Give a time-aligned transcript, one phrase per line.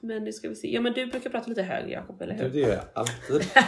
[0.00, 0.74] Men nu ska vi se.
[0.74, 2.48] Ja men du brukar prata lite högre Jakob, eller hur?
[2.48, 3.50] Det gör jag alltid.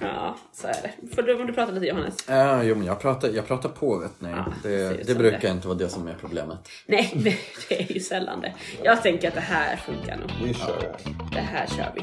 [0.00, 1.14] Ja, så är det.
[1.14, 2.16] Får du, om du pratar lite Johannes?
[2.28, 4.28] Ja, jo, men jag pratar, jag pratar på vet ni.
[4.30, 5.48] Ja, det det brukar det.
[5.48, 6.58] inte vara det som är problemet.
[6.86, 7.24] Nej, men
[7.68, 8.54] det är ju sällan det.
[8.82, 10.30] Jag tänker att det här funkar nog.
[10.44, 10.96] Vi kör.
[11.32, 12.02] Det här kör vi.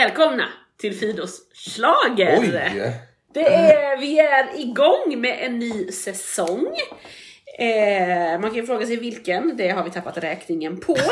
[0.00, 2.38] Välkomna till Fidos schlager!
[2.40, 2.92] Oj!
[3.34, 6.66] Det är, vi är igång med en ny säsong.
[7.58, 10.96] Eh, man kan ju fråga sig vilken, det har vi tappat räkningen på.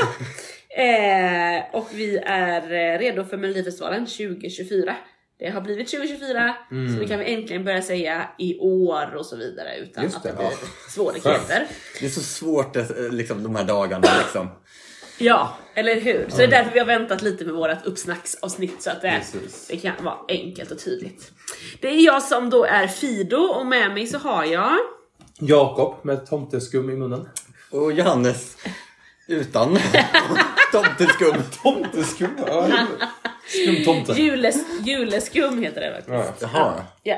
[0.70, 4.96] Eh, och vi är redo för Melodifestivalen 2024.
[5.38, 9.36] Det har blivit 2024, så nu kan vi äntligen börja säga i år och så
[9.36, 10.68] vidare utan Just att det det, blir ja.
[10.88, 11.66] svårigheter.
[12.00, 14.08] Det är så svårt eh, liksom, de här dagarna.
[14.18, 14.48] Liksom.
[15.18, 16.26] Ja, eller hur?
[16.28, 19.22] Så det är därför vi har väntat lite med vårt uppsnacksavsnitt så att det,
[19.68, 21.32] det kan vara enkelt och tydligt.
[21.80, 24.78] Det är jag som då är Fido och med mig så har jag
[25.40, 27.28] Jakob med tomteskum i munnen.
[27.70, 28.56] Och Johannes
[29.28, 29.78] utan
[30.72, 31.34] tomteskum.
[31.62, 32.30] Tomteskum?
[32.46, 32.68] Ja.
[33.46, 34.12] Skumtomte.
[34.12, 36.42] Jules, juleskum heter det faktiskt.
[36.42, 36.48] Ja.
[36.52, 36.84] Jaha.
[37.02, 37.16] Ja,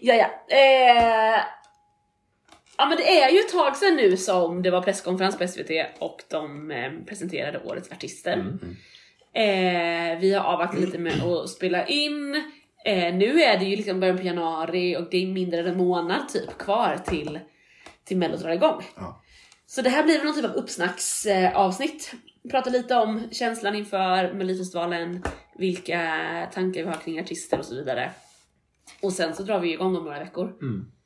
[0.00, 0.14] ja.
[0.14, 0.56] ja.
[0.56, 1.40] Eh,
[2.78, 5.70] ja men det är ju ett tag sedan nu som det var presskonferens på SVT
[5.98, 8.58] och de eh, presenterade årets artister.
[9.32, 12.34] Eh, vi har avvaktat lite med att spela in.
[12.84, 15.76] Eh, nu är det ju liksom början på januari och det är mindre än en
[15.76, 17.40] månad typ kvar till,
[18.04, 18.82] till Mello drar igång.
[18.96, 19.22] Ja.
[19.66, 21.54] Så det här blir väl någon typ av uppsnacksavsnitt.
[21.54, 22.14] Avsnitt.
[22.50, 25.22] Prata lite om känslan inför Melodifestivalen,
[25.58, 26.00] vilka
[26.54, 28.10] tankar vi har kring artister och så vidare.
[29.02, 30.52] Och sen så drar vi igång om några veckor.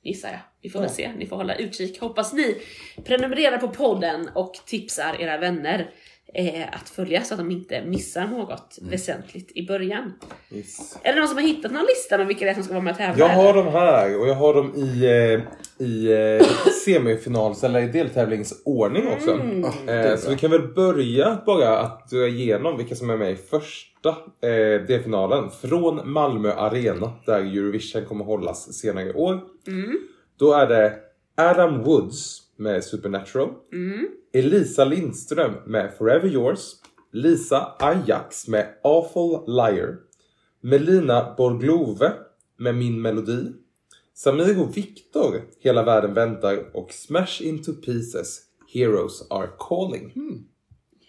[0.02, 0.51] Gissar jag.
[0.62, 1.12] Vi får väl se.
[1.16, 2.00] Ni får hålla utkik.
[2.00, 2.56] Hoppas ni
[3.04, 5.90] prenumererar på podden och tipsar era vänner
[6.34, 10.12] eh, att följa så att de inte missar något väsentligt i början.
[10.50, 10.98] Yes.
[11.02, 12.84] Är det någon som har hittat någon lista med vilka det är som ska vara
[12.84, 13.28] med och tävla?
[13.28, 16.46] Jag har dem här och jag har dem i, eh, i eh,
[16.84, 19.32] semifinals eller i deltävlingsordning också.
[19.32, 19.64] Mm.
[19.88, 23.36] Eh, så vi kan väl börja bara att dra igenom vilka som är med i
[23.36, 24.08] första
[24.40, 29.40] eh, delfinalen från Malmö Arena där Eurovision kommer hållas senare i år.
[29.66, 29.98] Mm.
[30.42, 30.98] Då är det
[31.36, 33.48] Adam Woods med Supernatural.
[33.72, 34.08] Mm.
[34.32, 36.60] Elisa Lindström med Forever Yours.
[37.12, 39.96] Lisa Ajax med Awful Liar.
[40.60, 42.12] Melina Borglove
[42.58, 43.52] med Min Melodi.
[44.14, 48.40] Samir och Viktor, Hela världen väntar och Smash Into Pieces,
[48.74, 50.12] Heroes Are Calling.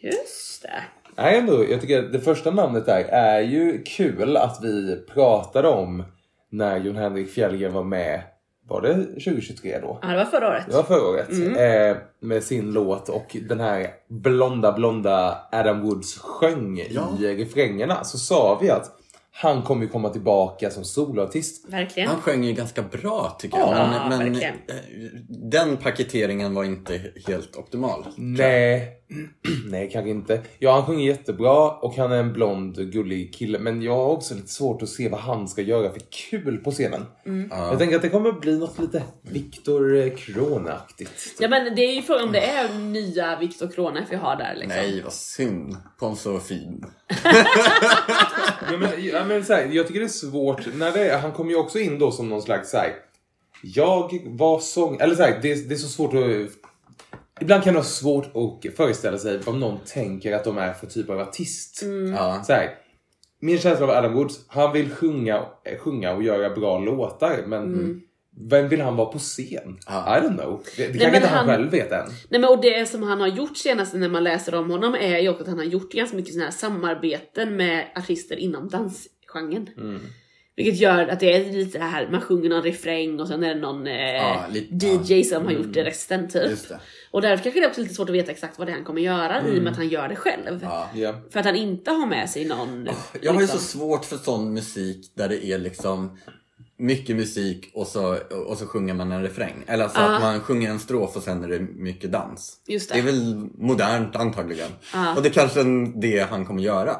[0.01, 0.83] Just det.
[1.15, 6.03] Nej, ändå, jag tycker det första namnet där är ju kul att vi pratade om
[6.49, 8.23] när Jon Henrik Fjällgren var med.
[8.67, 9.99] Var det 2023 då?
[10.01, 10.63] Ja, det var förra året.
[10.67, 11.29] Det var förra året.
[11.91, 17.17] Eh, med sin låt och den här blonda, blonda Adam Woods sjöng Ja.
[17.19, 18.03] i refrängerna.
[18.03, 18.91] Så sa vi att
[19.35, 21.69] han kommer ju komma tillbaka som soloartist.
[21.73, 22.09] Verkligen.
[22.09, 23.69] Han sjöng ju ganska bra tycker jag.
[23.69, 24.53] Ja, men men verkligen.
[24.53, 28.05] eh, den paketeringen var inte helt optimal.
[28.17, 29.02] Nej,
[29.69, 30.41] nej kanske inte.
[30.59, 33.59] Ja, han sjunger jättebra och han är en blond, gullig kille.
[33.59, 36.71] Men jag har också lite svårt att se vad han ska göra för kul på
[36.71, 37.05] scenen.
[37.49, 41.35] Jag tänker att det kommer bli något lite Viktor Krone-aktigt.
[41.39, 44.55] Ja men det är ju frågan om det är nya Viktor Krone vi har där
[44.55, 44.81] liksom.
[44.81, 46.85] Nej, vad synd på en så fin.
[48.71, 50.75] Ja, men, ja, men, så här, jag tycker det är svårt.
[50.75, 52.93] När det är, han kommer ju också in då som någon slags så här,
[53.61, 54.97] Jag var sång...
[54.99, 56.21] Eller så här, det, det är så svårt att...
[57.41, 60.87] Ibland kan det vara svårt att föreställa sig vad någon tänker att de är för
[60.87, 61.83] typ av artist.
[62.15, 62.43] Ja.
[62.47, 62.69] Så här,
[63.39, 65.35] min känsla av Adam Woods, han vill sjunga,
[65.65, 68.01] eh, sjunga och göra bra låtar men
[68.49, 69.77] vem vill han vara på scen?
[69.87, 70.63] I don't know.
[70.77, 72.05] Det, kanske inte han, han- själv vet än.
[72.29, 75.19] Nej men och det som han har gjort senast när man läser om honom är
[75.19, 79.69] ju också att han har gjort ganska mycket såna här samarbeten med artister inom dansgenren.
[79.77, 79.99] Mm.
[80.55, 83.55] Vilket gör att det är lite det här, man sjunger någon refräng och sen är
[83.55, 84.75] det någon eh, Ja, lite-
[85.13, 86.49] DJ som har gjort det resten typ.
[86.49, 86.79] Just det.
[87.11, 88.83] Och därför kanske det är också lite svårt att veta exakt vad det är han
[88.85, 90.59] kommer göra i och med att han gör det själv.
[90.63, 90.89] Ja.
[90.95, 91.13] Ja.
[91.29, 92.87] För att han inte har med sig någon...
[93.21, 96.17] Jag har ju så liksom- svårt för sån musik där det är liksom
[96.77, 98.17] mycket musik och så,
[98.47, 99.63] och så sjunger man en refräng.
[99.67, 100.01] Eller Ja.
[100.15, 102.57] att man sjunger en strof och sen är det mycket dans.
[102.67, 102.95] Just det.
[102.95, 104.69] Det är väl modernt antagligen.
[105.15, 105.63] Och det är kanske
[106.01, 106.95] det han kommer göra.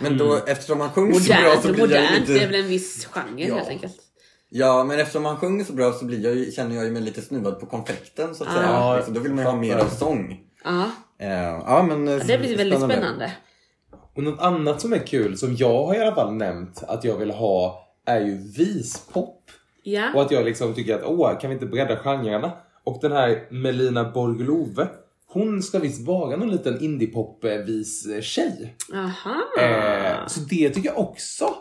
[0.00, 2.32] Men då eftersom han sjunger så bra så och blir jag lite...
[2.32, 3.54] det är väl en viss genre Ja.
[3.54, 3.96] helt enkelt.
[4.48, 7.22] Ja, men eftersom han sjunger så bra så blir jag känner jag ju mig lite
[7.22, 8.54] snuvad på konfekten så att Ah.
[8.54, 8.66] säga.
[8.70, 10.40] Ja, Liksom, då vill man ju ha mer av sång.
[10.64, 11.32] Ja, Eh,
[11.66, 13.32] ja, men, eh, det blir väldigt spännande.
[14.16, 17.16] Och något annat som är kul, som jag har i alla fall nämnt att jag
[17.16, 19.40] vill ha, är ju vispop.
[19.82, 20.12] Ja.
[20.14, 22.52] Och att jag liksom tycker att åh, kan vi inte bredda genrerna?
[22.84, 24.88] Och den här Melina Borglove,
[25.34, 28.76] hon ska visst vara någon liten indiepop-vis eh, tjej.
[28.94, 29.42] Aha.
[29.60, 31.54] Eh, så det tycker jag också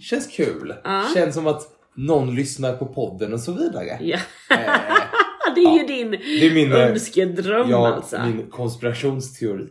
[0.00, 0.74] känns kul.
[0.84, 1.04] Ja.
[1.14, 1.62] Känns som att
[1.94, 3.98] någon lyssnar på podden och så vidare.
[4.00, 4.18] Ja.
[4.50, 4.72] Eh,
[5.54, 8.22] det är ju din det är min, eh, önskedröm ja, alltså.
[8.26, 9.68] min konspirationsteori.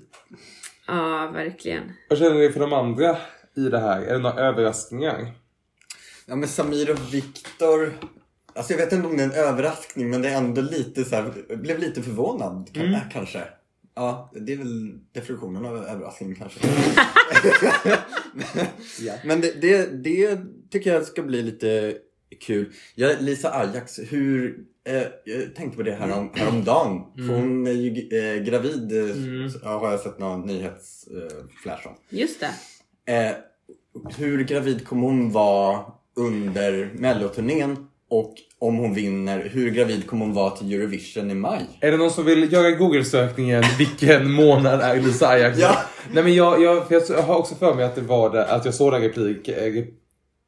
[0.88, 1.84] Ja, verkligen.
[2.10, 3.18] Vad känner ni för de andra
[3.56, 4.02] i det här?
[4.02, 5.32] Är det några överraskningar?
[6.26, 7.94] Ja men Samir och Viktor.
[8.60, 11.16] Alltså jag vet inte om det är en överraskning men det är ändå lite så
[11.16, 13.00] här, jag blev lite förvånad kan, Mm.
[13.14, 13.44] kanske.
[13.96, 16.60] Ja, det är väl definitionen av överraskning kanske.
[19.00, 19.14] Ja.
[19.26, 20.40] Men det, det, det
[20.72, 21.98] tycker jag ska bli lite
[22.40, 22.74] kul.
[22.96, 24.60] Ja, Lisa Ajax, hur...
[24.84, 27.02] Eh, jag tänkte på det här om, häromdagen.
[27.16, 27.90] För hon är ju
[28.20, 29.50] eh, gravid, eh, Mm.
[29.50, 31.96] så- har jag sett någon nyhetsflash eh, om.
[32.10, 32.40] Just
[33.06, 33.14] det.
[33.14, 33.36] Eh,
[34.18, 35.86] hur gravid kommer hon vara
[36.16, 37.89] under melloturnén?
[38.10, 41.62] Och om hon vinner, hur gravid kommer hon vara till Eurovision i maj?
[41.82, 45.60] Är det någon som vill göra google-sökningen vilken månad är Lisa Ajax?
[45.60, 45.76] Ja.
[46.14, 48.74] Nej men jag, jag, jag har också för mig att det var det, att jag
[48.74, 49.84] såg den replik, eh,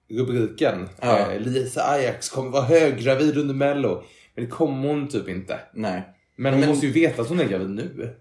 [0.10, 0.90] rubriken.
[1.02, 1.32] Ja.
[1.32, 4.04] Eh, Lisa Ajax kommer vara höggravid under mello.
[4.36, 5.60] Men det kommer hon typ inte.
[5.74, 6.04] Nej.
[6.36, 8.16] Men hon Men- måste ju veta att hon är gravid nu.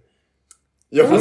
[0.93, 1.21] Ja, Hon-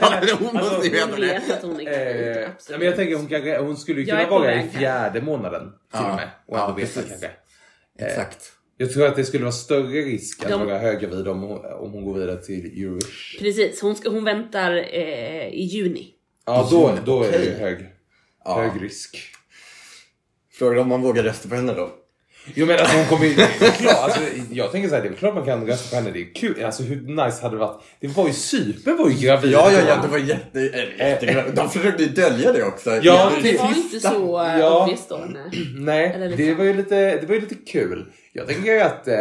[0.00, 1.26] ja, hon Alltså, måste ju veta Hon det.
[1.26, 2.36] vet att hon är.
[2.36, 5.62] Eh, ja, men jag tänker hon, kanske, hon skulle ju kunna vara i fjärde månaden
[5.62, 6.10] till Ja.
[6.10, 6.28] och med.
[6.48, 7.10] Och Ja, ändå veta precis.
[7.10, 7.30] kanske.
[7.98, 8.52] Exakt.
[8.76, 11.92] Jag tror att det skulle vara större risk att De- vara höggravid om hon, om
[11.92, 13.38] hon går vidare till Eurovision.
[13.40, 16.08] Precis, hon, ska, hon väntar eh, i juni.
[16.46, 17.78] Ja, då, då är det hög,
[18.44, 18.60] Ja.
[18.62, 19.18] hög risk.
[20.52, 21.90] Frågan om man vågar rösta på henne då?
[22.54, 23.34] Jo men alltså hon kommer ju...
[23.60, 26.10] det klart, alltså, jag tänker såhär, det är klart man kan rösta på henne.
[26.10, 26.64] Det är kul.
[26.64, 27.82] Alltså hur nice hade det varit?
[28.00, 29.50] Det var ju Cypern var ju gravid.
[29.52, 30.60] Ja, ja, ja, det var jätte...
[30.98, 32.90] Äh, jätte de försökte ju dölja det också.
[33.02, 33.96] Ja, Det det- var sista.
[33.96, 34.82] inte så eh, Ja.
[34.82, 35.16] obvious då.
[35.28, 35.66] Nej.
[35.76, 38.06] Nej, Eller liksom- det var ju lite, det var ju lite kul.
[38.32, 39.08] Jag tänker att...
[39.08, 39.14] Eh,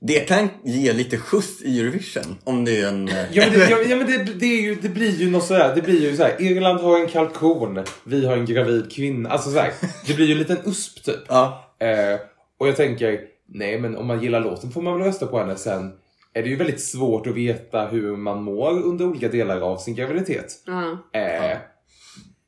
[0.00, 2.36] Det kan ge lite skjuts i Eurovision.
[2.44, 3.08] Om det är en...
[3.08, 5.44] eh, ja men, det, ja, ja, men det, det, är ju, det blir ju något
[5.46, 5.72] sådär.
[5.74, 9.28] Det blir ju såhär, Irland har en kalkon, vi har en gravid kvinna.
[9.30, 9.72] Alltså såhär,
[10.06, 11.16] det blir ju en liten USP typ.
[11.28, 11.64] Ja.
[11.78, 12.20] Eh,
[12.58, 15.56] och jag tänker, nej men om man gillar låten får man väl rösta på henne
[15.56, 15.92] sen.
[16.32, 19.94] Är det ju väldigt svårt att veta hur man mår under olika delar av sin
[19.94, 20.62] graviditet.
[20.66, 21.18] Ja.
[21.20, 21.58] Eh,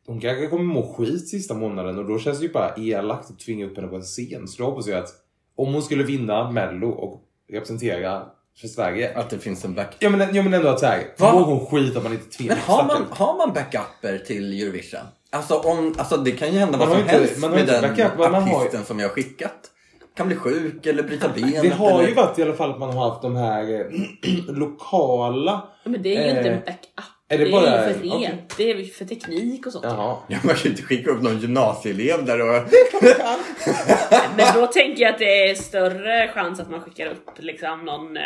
[0.07, 3.39] hon kanske kommer må skit sista månaden och då känns det ju bara elakt att
[3.39, 4.49] tvinga upp henne på en scen.
[4.49, 5.11] Så då hoppas jag att
[5.57, 7.23] om hon skulle vinna mello och
[7.53, 8.23] representera
[8.61, 9.19] för Sverige.
[9.19, 9.97] Att det finns en back...
[9.99, 12.65] Ja men, ja, men ändå att såhär, mår hon skit om man inte tvingar Men
[12.65, 15.01] har man, har man backuper till Eurovision?
[15.33, 17.57] Alltså, om, alltså det kan ju hända Man vad har som inte- helst man har
[17.57, 19.71] med inte den backup, man har artisten som jag har skickat.
[20.17, 21.63] Kan bli sjuk eller bryta benet.
[21.63, 22.09] Det har eller...
[22.09, 23.87] ju varit i alla fall att man har haft de här eh,
[24.49, 26.81] lokala Men det är ju Eh, inte en backup.
[27.29, 28.57] är det det bara- är ju för rent.
[28.57, 29.85] Det är för teknik och sånt.
[29.85, 30.17] Jaha.
[30.29, 32.63] Ja, man kan ju inte skicka upp någon gymnasieelev där och...
[34.37, 38.17] Men då tänker jag att det är större chans att man skickar upp liksom någon
[38.17, 38.23] eh,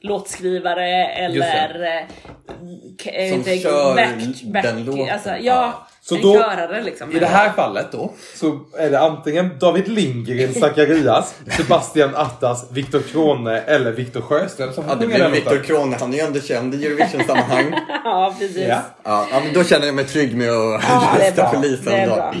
[0.00, 5.10] låtskrivare eller eh, eh, Som inte, kör back, back, den låten.
[5.14, 5.86] Alltså, ja, Ja.
[6.00, 7.16] Så en då- körare liksom.
[7.16, 13.00] I det här fallet då så är det antingen David Lindgren, Zacharias, Sebastian Attas, Viktor
[13.00, 15.58] Krone eller Viktor Sjöström som Ja, det blir Viktor.
[15.62, 15.96] Krone.
[16.00, 17.74] Han är ju ändå känd i Eurovision-sammanhang.
[18.04, 18.66] Ja, precis.
[18.68, 18.80] Ja.
[19.04, 21.96] Ja, ja, men då känner jag mig trygg med att Ja, rösta på Lisa Det
[21.96, 22.14] är ändå.
[22.14, 22.34] bra.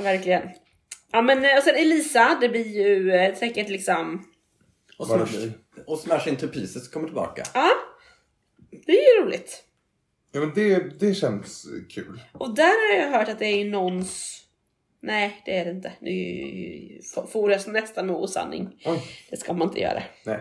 [0.00, 0.42] Verkligen.
[1.12, 4.22] Ja men eh, och sen Elisa, det blir ju eh, säkert liksom...
[4.98, 5.50] Och Smash,
[5.86, 7.42] och Smash Into Pieces kommer tillbaka.
[7.54, 7.70] Ja,
[8.86, 9.64] det är ju roligt.
[10.32, 12.20] Ja men det, det känns kul.
[12.32, 14.42] Och där har jag hört att det är någons...
[15.02, 15.92] Nej, det är det inte.
[16.00, 17.00] Nu
[17.32, 18.82] for jag nästan med osanning.
[18.84, 19.02] Oj.
[19.30, 20.02] Det ska man inte göra.
[20.24, 20.40] Nej.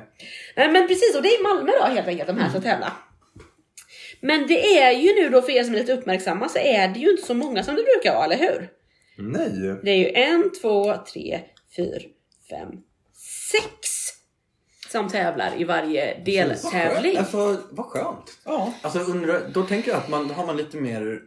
[0.55, 2.93] Nej men precis, och det är i Malmö då helt enkelt de här ska tävla.
[4.21, 6.99] Men det är ju nu då för er som är lite uppmärksamma så är det
[6.99, 8.69] ju inte så många som det brukar vara, eller hur?
[9.17, 9.79] Nej.
[9.83, 11.39] Det är ju en, två, tre,
[11.75, 11.99] fyra,
[12.49, 12.69] fem,
[13.51, 14.04] sex
[14.95, 17.17] som tävlar i varje Vad deltävling.
[17.17, 18.37] Alltså, vad skönt.
[18.43, 18.73] Ja.
[18.81, 21.19] Alltså, undrar, då tänker jag att man, har man lite mer...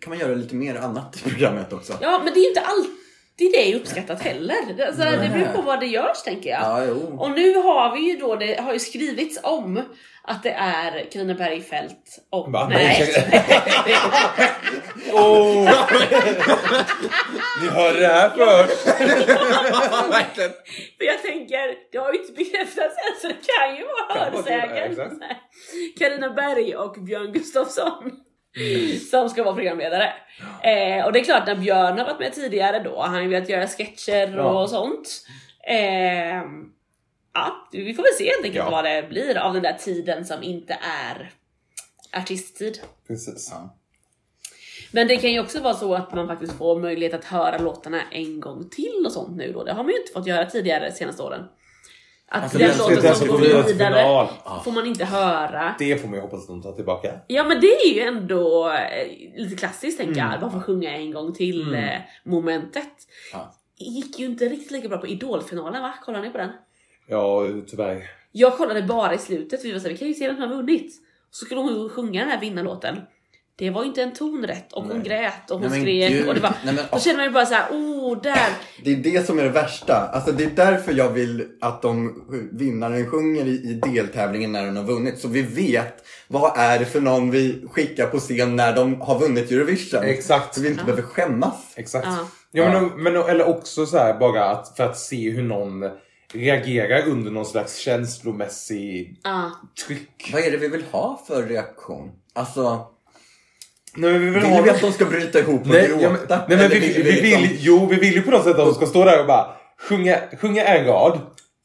[0.00, 1.92] Kan man göra lite mer annat i programmet också?
[2.00, 3.01] Ja, men det är ju inte alltid
[3.36, 4.54] det är uppskattat heller.
[4.86, 6.60] Alltså, det beror på vad det görs tänker jag.
[6.60, 7.16] Ja, jo.
[7.18, 9.82] Och nu har vi ju då, det har ju skrivits om
[10.24, 12.52] att det är Carina Bergfeldt och...
[12.52, 12.68] Va?
[12.68, 13.12] Nej.
[15.12, 15.70] Åh!
[17.62, 18.82] Ni hörde det här först.
[20.98, 24.36] För jag tänker, det har ju inte bekräftats än så det kan ju vara det,
[24.36, 25.22] hörsägen.
[25.98, 28.10] Carina Berg och Björn Gustafsson.
[28.56, 28.98] Mm.
[28.98, 30.12] Som ska vara programledare.
[30.62, 33.28] Eh, och det är klart när Björn har varit med tidigare då har han ju
[33.28, 34.62] velat göra sketcher Ja.
[34.62, 35.26] och sånt.
[35.68, 36.42] Eh,
[37.34, 38.70] ja, vi får väl se helt enkelt Ja.
[38.70, 40.78] vad det blir av den där tiden som inte
[41.08, 41.30] är
[42.20, 42.80] artisttid.
[43.08, 43.48] Precis.
[43.52, 43.76] Ja.
[44.92, 48.02] Men det kan ju också vara så att man faktiskt får möjlighet att höra låtarna
[48.10, 49.64] en gång till och sånt nu då.
[49.64, 51.44] Det har man ju inte fått göra tidigare de senaste åren.
[52.34, 54.28] Att Alltså, den låten som går vidare final.
[54.64, 55.74] får man inte höra.
[55.78, 57.12] Det får man ju hoppas att de tar tillbaka.
[57.26, 60.30] Ja men det är ju ändå eh, lite klassiskt tänker Mm.
[60.32, 61.88] jag, bara få sjunga en gång till eh,
[62.24, 62.88] momentet.
[63.32, 63.54] Ja.
[63.78, 65.94] gick ju inte riktigt lika bra på Idolfinalen va?
[66.04, 66.50] Kollar ni på den?
[67.06, 68.02] Ja, tyvärr.
[68.32, 70.48] Jag kollade bara i slutet för vi var såhär, vi kan ju se vem som
[70.50, 70.92] har vunnit.
[71.30, 72.96] Så skulle hon sjunga den här vinnarlåten.
[73.62, 75.06] Det var inte en ton rätt och hon Nej.
[75.08, 76.28] grät och hon Nej, skrek gud.
[76.28, 76.54] och det var...
[76.64, 78.48] Nej, men, Då känner man ju bara såhär, oh där!
[78.84, 80.08] Det är det som är det värsta.
[80.12, 84.76] Alltså det är därför jag vill att de vinnaren sjunger i, i deltävlingen när den
[84.76, 85.18] har vunnit.
[85.18, 89.18] Så vi vet vad är det för någon vi skickar på scen när de har
[89.18, 90.02] vunnit Eurovision.
[90.02, 90.54] Exakt.
[90.54, 91.72] Så vi inte behöver skämmas.
[91.76, 92.06] Exakt.
[92.06, 92.26] Ja.
[92.52, 95.84] Ja, men, men, eller också så här bara att, för att se hur någon
[96.32, 99.50] reagerar under någon slags känslomässig Ja.
[99.86, 100.30] tryck.
[100.32, 102.10] Vad är det vi vill ha för reaktion?
[102.34, 102.86] Alltså,
[103.96, 104.62] Nej, men vi vill vill ha...
[104.62, 106.02] vi att de ska bryta ihop och Nej, gråta?
[106.02, 108.44] ja, men, nej men vi, vi, vi liksom- vill, jo, vi vill ju på något
[108.44, 109.46] sätt att de ska stå där och bara
[109.88, 111.20] sjunga, sjunga en rad,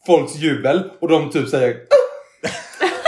[0.05, 1.77] folks jubel och de typ säger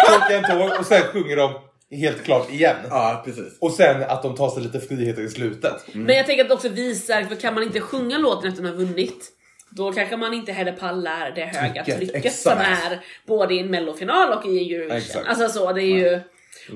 [0.07, 1.51] torka en tår och sen sjunger de
[1.97, 2.75] helt klart igen.
[2.89, 3.57] Ja, precis.
[3.61, 5.73] Och sen att de tar sig lite friheter i slutet.
[5.93, 8.55] Men jag tänker att det också visar, för kan man inte sjunga låten efter att
[8.55, 9.35] den har vunnit
[9.69, 13.71] då kanske man inte heller pallar det höga Trycket, trycket som är både i en
[13.71, 14.97] mellofinal och i Eurovision.
[14.97, 15.27] Exakt.
[15.27, 16.21] Alltså så, det är ju...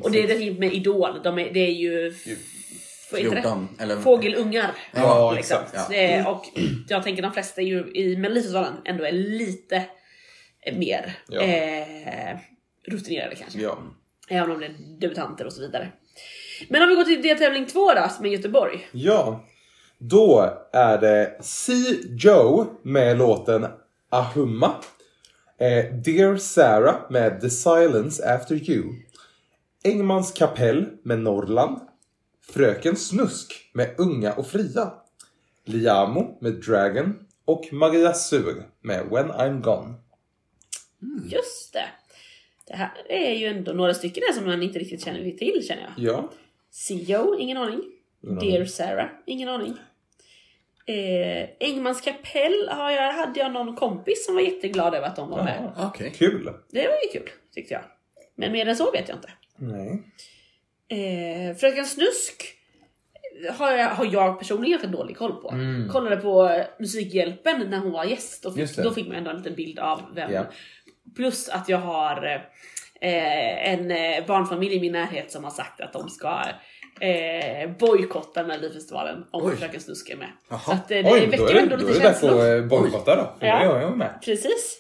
[0.01, 2.13] Och det är det med Idol, de är, det är ju...
[3.12, 3.41] Vad heter det?
[3.41, 3.95] 14, eller...
[3.95, 4.71] Fågelungar.
[4.95, 5.57] Ja, liksom.
[5.63, 5.89] exakt.
[5.91, 5.95] Ja.
[5.95, 6.45] Är, och
[6.88, 9.83] jag tänker de flesta ju i Melodifestivalen ändå är lite
[10.73, 11.41] mer Ja.
[11.41, 12.38] eh,
[12.88, 13.59] rutinerade kanske.
[13.59, 13.77] Ja.
[14.29, 15.91] Även om det är debutanter och så vidare.
[16.69, 18.88] Men om vi går till deltävling två då, som är Göteborg.
[18.91, 19.45] Ja.
[19.97, 23.65] Då är det See Joe med låten
[24.09, 24.75] Ahumma.
[25.59, 28.83] Eh, Dear Sarah med The Silence After You.
[29.84, 31.80] Engmans kapell med Norrland.
[32.42, 34.94] Fröken Snusk med Unga och Fria.
[35.66, 37.25] Liamo med Dragon.
[37.46, 39.94] Och Maria Sur med When I'm Gone.
[41.25, 41.86] Just det.
[42.68, 45.82] Det här är ju ändå några stycken där som man inte riktigt känner till känner
[45.82, 46.06] jag.
[46.06, 46.30] Ja.
[46.72, 47.82] CEO, ingen aning.
[48.24, 48.68] Ingen Dear aning.
[48.68, 49.74] Sarah, ingen aning.
[50.86, 55.30] Eh, Engmans kapell har jag, hade jag någon kompis som var jätteglad över att de
[55.30, 55.74] var med.
[55.78, 55.88] Ja.
[55.88, 56.13] Okej.
[56.16, 56.54] Kul.
[56.72, 57.84] Det var ju kul tyckte jag.
[58.36, 59.30] Men mer än så vet jag inte.
[59.63, 60.03] Nej.
[60.88, 62.55] Eh, Fröken Snusk
[63.51, 65.50] har jag, har jag personligen för dålig koll på.
[65.50, 65.89] Mm.
[65.89, 69.55] Kollade på Musikhjälpen när hon var gäst och fick, då fick man ändå en liten
[69.55, 70.32] bild av vem.
[70.34, 70.46] Ja.
[71.15, 72.25] Plus att jag har
[73.01, 76.41] eh, en eh, barnfamilj i min närhet som har sagt att de ska
[77.00, 79.55] eh, bojkotta Melodifestivalen om Oj.
[79.55, 80.29] Fröken Snusk är med.
[80.50, 80.60] Jaha.
[80.60, 82.22] Så att, eh, det Oj, då väcker är det, ändå då är lite det dags
[82.22, 82.39] känslor.
[82.39, 83.36] att eh, bojkotta då.
[83.39, 83.82] Ja.
[83.82, 84.20] jag med.
[84.25, 84.79] Precis.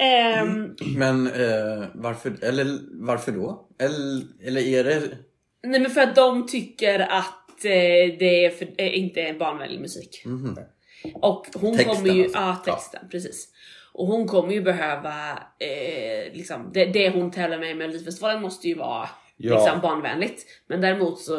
[0.00, 3.68] Ehm, Men eh, varför, eller varför då?
[3.78, 5.00] Eller, eller är det...
[5.62, 9.80] Nej men för att de tycker att eh, det är för, eh, inte är barnvänlig
[9.80, 10.22] musik.
[10.24, 10.58] Mhm.
[11.14, 12.38] Och hon Texten kommer ju, alltså.
[12.38, 13.48] ja texten precis.
[13.92, 18.68] Och hon kommer ju behöva, eh, liksom, det, det hon tävlar med i Melodifestivalen måste
[18.68, 19.08] ju vara
[19.42, 19.54] Ja.
[19.54, 20.46] liksom, barnvänligt.
[20.66, 21.36] Men däremot så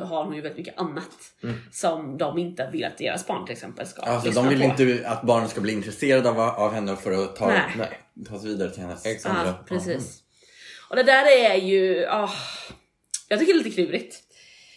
[0.00, 1.08] har hon ju väldigt mycket annat
[1.42, 1.54] Mm.
[1.72, 4.82] som de inte vill att deras barn till exempel ska Alltså lyssna de vill på.
[4.82, 7.60] inte att barnen ska bli intresserade av, av henne för att ta, Nej.
[7.78, 7.98] Nej.
[8.28, 9.34] ta sig vidare till hennes Exakt.
[9.46, 10.22] Ja, precis.
[10.90, 12.30] Och det där är ju, ah,
[13.28, 14.16] jag tycker det är lite klurigt.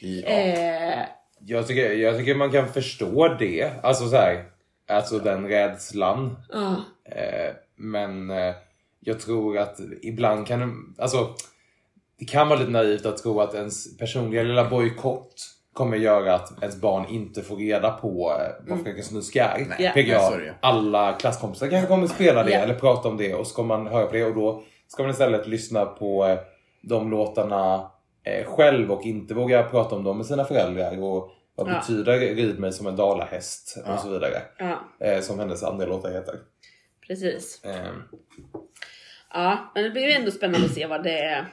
[0.02, 0.28] Ja.
[0.28, 1.06] Eh,
[1.48, 3.72] Jag tycker, jag tycker man kan förstå det.
[3.84, 4.46] Alltså så här,
[4.90, 6.38] alltså den rädslan.
[6.54, 6.76] ah.
[7.12, 8.56] Eh, men eh,
[9.00, 11.36] jag tror att ibland kan alltså
[12.20, 16.62] det kan vara lite naivt att tro att ens personliga lilla bojkott kommer göra att
[16.64, 19.66] ens barn inte får reda på eh, vad Fröken Snusk är.
[19.80, 20.54] Nej, så ju.
[20.62, 22.60] Alla klasskompisar kanske kommer spela det Ja.
[22.60, 25.48] eller prata om det och ska man höra på det och då ska man istället
[25.48, 26.40] lyssna på eh,
[26.82, 27.92] de låtarna
[28.24, 31.74] eh, själv och inte våga prata om dem med sina föräldrar och vad Ja.
[31.80, 33.94] betyder rid mig som en dalahäst Ja.
[33.94, 34.42] och så vidare.
[35.00, 36.36] Ja, som hennes andra låtar heter.
[37.08, 37.62] precis.
[37.64, 37.72] Eh,
[39.34, 41.46] Ja, men det blir ju ändå spännande att se vad det är.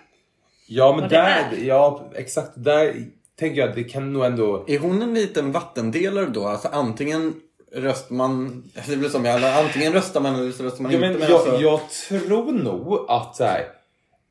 [0.67, 1.65] Ja men där, är.
[1.65, 3.07] ja exakt, där
[3.39, 4.65] tänker jag att det kan nog ändå...
[4.69, 6.47] Är hon en liten vattendelare då?
[6.47, 7.35] Alltså antingen
[7.73, 10.93] röstar man, alltså det blir som jag, alla, antingen röstar man eller så röstar man
[10.93, 11.09] Ja, inte.
[11.09, 13.65] men Men jag, alltså, jag tror nog att så här,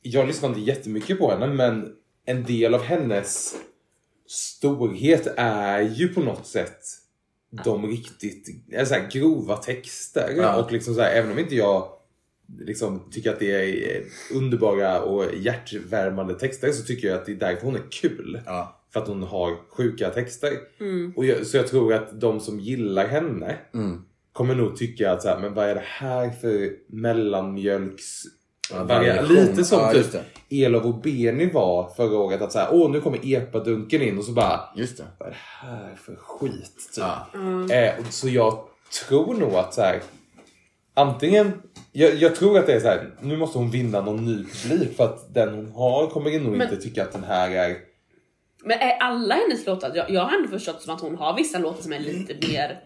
[0.01, 1.93] jag lyssnar inte jättemycket på henne men
[2.25, 3.55] en del av hennes
[4.27, 6.79] storhet är ju på något sätt
[7.63, 10.33] de riktigt eh, så här, grova texter.
[10.37, 10.55] Ja.
[10.55, 11.87] Och liksom så här, även om inte jag
[12.59, 17.31] liksom tycker att det är eh, underbara och hjärtvärmande texter så tycker jag att det
[17.31, 18.41] är därför hon är kul.
[18.45, 18.77] ja.
[18.93, 20.51] För att hon har sjuka texter.
[20.79, 21.13] Mm.
[21.15, 24.01] Och jag, så jag tror att de som gillar henne Mm.
[24.33, 28.23] kommer nog tycka att så här, men vad är det här för mellanmjölks...
[28.73, 29.35] Ja, variation.
[29.35, 30.15] Lite som Ja, typ.
[30.49, 32.41] Elof och Beni var förra året.
[32.41, 35.03] Att så här, åh nu kommer epadunken in och så bara, Just det.
[35.17, 36.75] vad är det här för skit?
[36.95, 36.97] Typ.
[37.03, 37.27] Ja.
[37.33, 37.71] Mm.
[37.71, 38.59] Eh, och så jag
[39.07, 40.01] tror nog att så här,
[40.93, 41.51] antingen
[41.91, 43.09] Jag, jag tror att det är så här.
[43.21, 46.61] nu måste hon vinna någon ny publik för att den hon har kommer nog Men-
[46.69, 47.75] inte tycka att den här är...
[48.63, 51.57] Men är alla hennes låtar, jag, jag har ändå förstått som att hon har vissa
[51.59, 52.79] låtar som är lite mer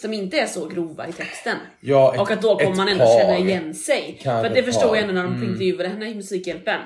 [0.00, 1.56] som inte är så grova i texten.
[1.80, 3.18] Ja, ett- och att då kommer man ändå par.
[3.20, 4.20] känna igen sig.
[4.22, 6.80] För att det förstår jag ändå när de intervjuade henne i Musikhjälpen.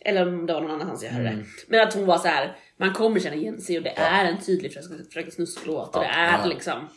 [0.00, 1.44] Eller om det var någon annanstans jag hörde det.
[1.68, 2.56] Men att hon var så här.
[2.78, 4.72] man kommer känna igen sig och det är en tydlig
[5.12, 6.46] Fröken Snusk-låt och det är Ja.
[6.46, 6.88] liksom.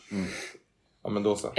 [1.04, 1.48] Ja men då så.
[1.48, 1.54] Eh,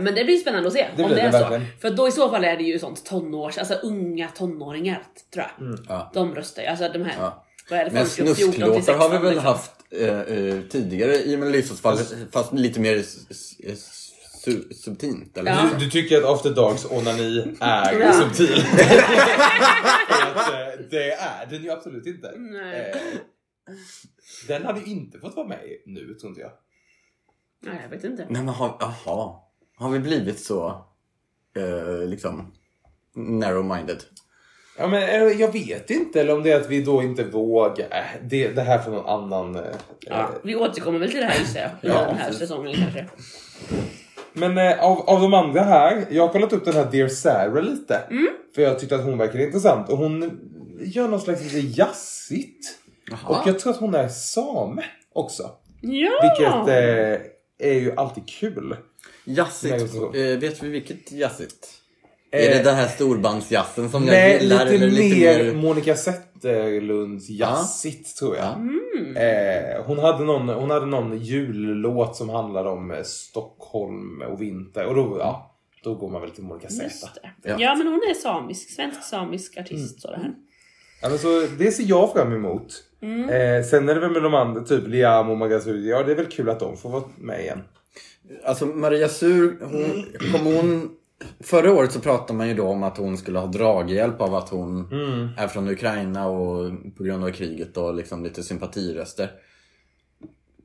[0.00, 1.38] men det blir spännande att se Det om det är det så.
[1.38, 1.66] verkligen.
[1.80, 5.02] För då i så fall är det ju sånt tonårs, alltså unga tonåringar
[5.34, 5.78] tror jag.
[5.88, 6.10] Ja.
[6.14, 7.44] De röstar ju, alltså de här, Ja.
[7.70, 9.44] vad är det, Men folk upp 14 till snusklåtar har vi 16 väl liksom.
[9.46, 15.38] haft eh, eh, tidigare i Melodifestivalen fast lite mer su- subtilt.
[15.38, 15.50] Eller?
[15.50, 15.68] Ja.
[15.78, 18.12] Du, du tycker att After Darks onani är Ja.
[18.12, 18.64] subtil?
[20.08, 22.32] Att, eh, det är den ju absolut inte.
[22.36, 22.90] Nej.
[22.94, 23.74] Eh,
[24.48, 26.50] den hade ju inte fått vara med nu tror inte jag.
[27.62, 28.26] Nej jag vet inte.
[28.28, 29.48] Nej men har, aha.
[29.76, 30.84] har vi blivit så
[31.56, 32.52] eh, liksom
[33.16, 34.00] narrow-minded?
[34.78, 37.86] Ja, men, eh, jag vet inte, eller om det är att vi då inte vågar.
[37.90, 39.56] Eh, Det, det här får någon annan...
[39.56, 39.62] eh,
[40.00, 41.70] Ja, eh, vi återkommer väl till det här gissar jag.
[41.80, 42.38] Ja, den här precis.
[42.38, 43.06] säsongen kanske.
[44.32, 47.62] Men eh, av, av de andra här, jag har kollat upp den här Dear Sarah
[47.62, 47.96] lite.
[47.96, 48.28] Mm.
[48.54, 49.88] För jag tyckte att hon verkade intressant.
[49.88, 50.40] Och hon
[50.80, 52.78] gör något slags lite jazzigt.
[53.24, 55.50] Och jag tror att hon är same också.
[55.80, 56.10] Ja!
[56.22, 57.26] Vilket eh,
[57.62, 58.76] är ju alltid kul.
[59.24, 59.94] Jazzigt.
[59.94, 61.68] Eh, vet vi vilket jazzigt?
[62.32, 64.64] Eh, är det den här storbandsjazzen som jag Nej, gillar?
[64.64, 65.54] lite, eller mer lite mer...
[65.54, 68.44] Monica Zetterlunds jazzigt tror jag.
[68.44, 68.54] Ja.
[68.54, 69.16] Mm.
[69.16, 74.86] Eh, hon, hade någon, hon hade någon jullåt som handlade om eh, Stockholm och vinter.
[74.86, 76.84] Och då, ja, då går man väl till Monica Z.
[76.84, 77.30] Just det.
[77.42, 77.56] Ja.
[77.58, 77.74] Ja.
[77.74, 80.00] men hon är samisk, svensk samisk artist.
[80.00, 80.34] Så det här.
[81.02, 82.82] Ja, men så det ser jag fram emot.
[83.02, 83.28] Mm.
[83.28, 85.88] Eh, sen är det väl med de andra, typ Liam och Magazine.
[85.88, 87.60] Ja, det är väl kul att de får vara med igen.
[88.44, 90.90] Alltså Maria Sur, hon, kom hon...
[91.40, 94.48] Förra året så pratade man ju då om att hon skulle ha draghjälp av att
[94.48, 95.28] hon Mm.
[95.36, 99.30] är från Ukraina och på grund av kriget och liksom lite sympatiröster.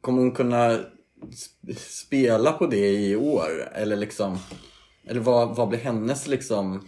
[0.02, 3.70] Kommer hon kunna sp- spela på det i år?
[3.74, 4.38] Eller liksom...
[5.08, 6.88] Eller vad, vad blir hennes liksom...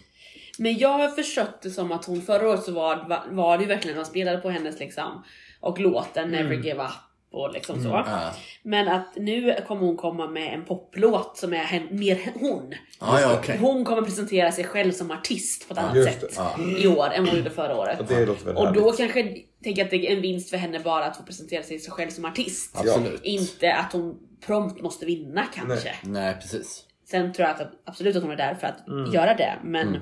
[0.59, 3.67] Men jag har förstått det som att hon förra året så var, var det ju
[3.67, 5.23] verkligen man spelade på hennes liksom
[5.59, 6.89] och låten Never Give Up
[7.31, 7.89] och liksom så.
[7.89, 8.31] Ja,
[8.63, 12.73] Men att nu kommer hon komma med en poplåt som är hen, mer hon.
[12.99, 13.57] ah, ja okej.
[13.61, 16.33] Hon kommer presentera sig själv som artist på ett annat Just sätt.
[16.37, 16.55] Ja.
[16.77, 17.99] i år än vad hon gjorde förra året.
[17.99, 18.97] Och det låter Och då härligt.
[18.97, 19.23] kanske
[19.63, 22.09] tänker jag att det är en vinst för henne bara att få presentera sig själv
[22.09, 22.75] som artist.
[22.79, 23.21] Absolut.
[23.23, 25.91] Inte att hon prompt måste vinna kanske.
[26.03, 26.85] Nej, precis.
[27.11, 29.11] Sen tror jag att absolut att hon är där för att Mm.
[29.13, 29.99] göra det, men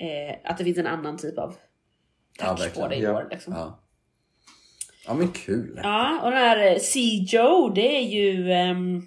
[0.00, 1.54] eh, att det finns en annan typ av
[2.38, 2.90] Ja, touch på verkligen.
[2.90, 3.16] det i Ja.
[3.16, 3.28] år.
[3.30, 3.52] Liksom.
[3.52, 3.58] Ja.
[3.58, 3.78] Ja.
[5.06, 5.70] ja, men kul.
[6.22, 7.00] och den här eh, C.
[7.32, 9.02] Joe, det är ju ehm,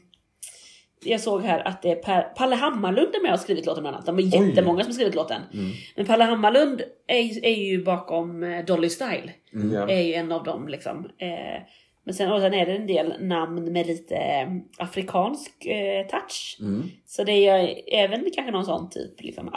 [1.06, 3.84] jag såg här att det är per, Palle Hammarlund är med och har skrivit låten
[3.84, 4.06] bland annat.
[4.06, 4.48] De är Oj.
[4.50, 5.42] jättemånga som har skrivit låten.
[5.54, 5.72] Mm.
[5.96, 9.32] Men Palle Hammarlund är, är ju bakom eh, Dolly Style.
[9.74, 9.90] Ja.
[9.90, 11.10] Är ju en av dem liksom.
[11.18, 11.62] Eh,
[12.06, 16.58] men sen, och sen är det en del namn med lite eh, afrikansk eh, touch.
[16.62, 16.84] Mm.
[17.06, 19.50] Så det är även kanske någon sån typ liksom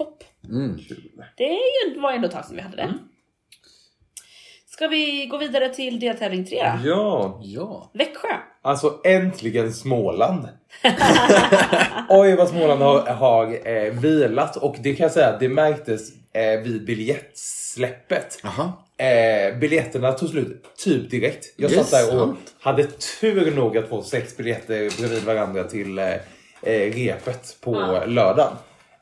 [0.00, 0.24] afropop.
[0.44, 0.78] Mm.
[1.36, 2.94] Det är ju, var ändå ett tag sedan vi hade det.
[4.66, 6.56] Ska vi gå vidare till deltävling 3?
[6.84, 7.90] Ja, Ja.
[7.94, 8.28] Växjö.
[8.62, 10.48] alltså äntligen Småland.
[12.08, 16.60] Oj vad Småland har, har eh, vilat och det kan jag säga, det märktes eh,
[16.60, 18.38] vid biljettsläppet.
[18.44, 18.84] Aha.
[18.98, 21.54] Eh, biljetterna tog slut typ direkt.
[21.56, 22.54] Jag satt där och sant.
[22.60, 22.84] hade
[23.20, 26.12] tur nog att få sex biljetter bredvid varandra till eh,
[26.62, 28.04] eh, repet på Ja.
[28.06, 28.52] lördagen.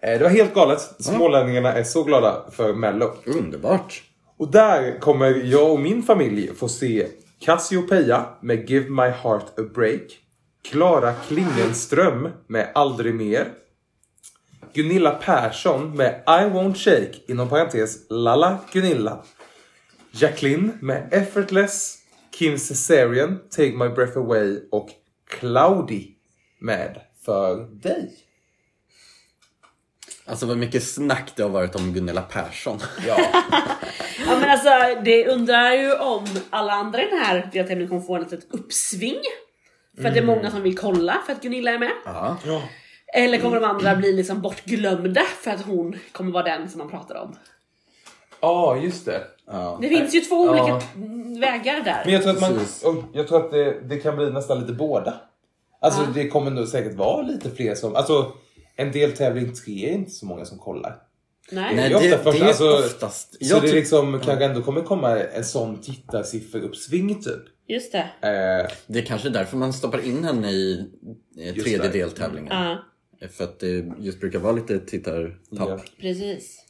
[0.07, 0.81] Eh, det var helt galet.
[0.99, 3.15] Smålänningarna är så glada för Mello.
[3.25, 4.03] Underbart.
[4.37, 7.07] Och där kommer jag och min familj få se
[7.41, 10.03] Cassiopeia med Give My Heart A Break.
[10.65, 13.53] Klara Klingenström med Aldrig Mer.
[14.73, 19.25] Gunilla Persson med I Won't Shake, inom parentes Lalla Gunilla.
[20.11, 21.99] Jacqueline med Effortless.
[22.39, 24.89] Kim Cesarian, Take My Breath Away och
[25.29, 26.07] Cloudy
[26.61, 28.26] med För dig.
[30.27, 32.79] Alltså vad mycket snack det har varit om Gunilla Persson.
[33.07, 33.17] Ja,
[34.27, 34.71] Ja men alltså
[35.05, 39.21] det undrar ju om alla andra i den här deltävlingen kommer få ett uppsving.
[40.01, 41.91] För att det är många som vill kolla för att Gunilla är med.
[42.05, 42.37] Ja.
[42.47, 42.63] ja.
[43.15, 46.91] Eller kommer de andra bli liksom bortglömda för att hon kommer vara den som man
[46.91, 47.37] pratar om.
[48.41, 49.23] Ja, just det.
[49.47, 49.79] ja.
[49.83, 50.81] Det finns ju två olika
[51.41, 52.03] vägar där.
[52.05, 54.73] Men jag tror att, man, och jag tror att det, det kan bli nästan lite
[54.73, 55.15] båda.
[55.81, 56.09] Alltså Ja.
[56.15, 57.97] det kommer nog säkert vara lite fler som...
[57.97, 58.33] Alltså
[58.77, 61.03] en deltävling tre är inte så många som kollar.
[61.53, 61.77] Nej.
[61.77, 63.33] Nej, Det är det, ofta först- det är alltså, oftast...
[63.33, 67.43] Så Jag det liksom kanske ändå kommer komma en sån tittarsifferuppsving typ.
[67.69, 67.99] Just det.
[67.99, 70.85] Eh, Det är kanske därför man stoppar in henne i
[71.39, 71.89] eh, tredje det.
[71.89, 72.49] deltävlingen.
[72.53, 72.85] Ja.
[73.29, 75.39] För att det just brukar vara lite tittartapp.
[75.51, 75.81] Ja.
[76.01, 76.63] Precis.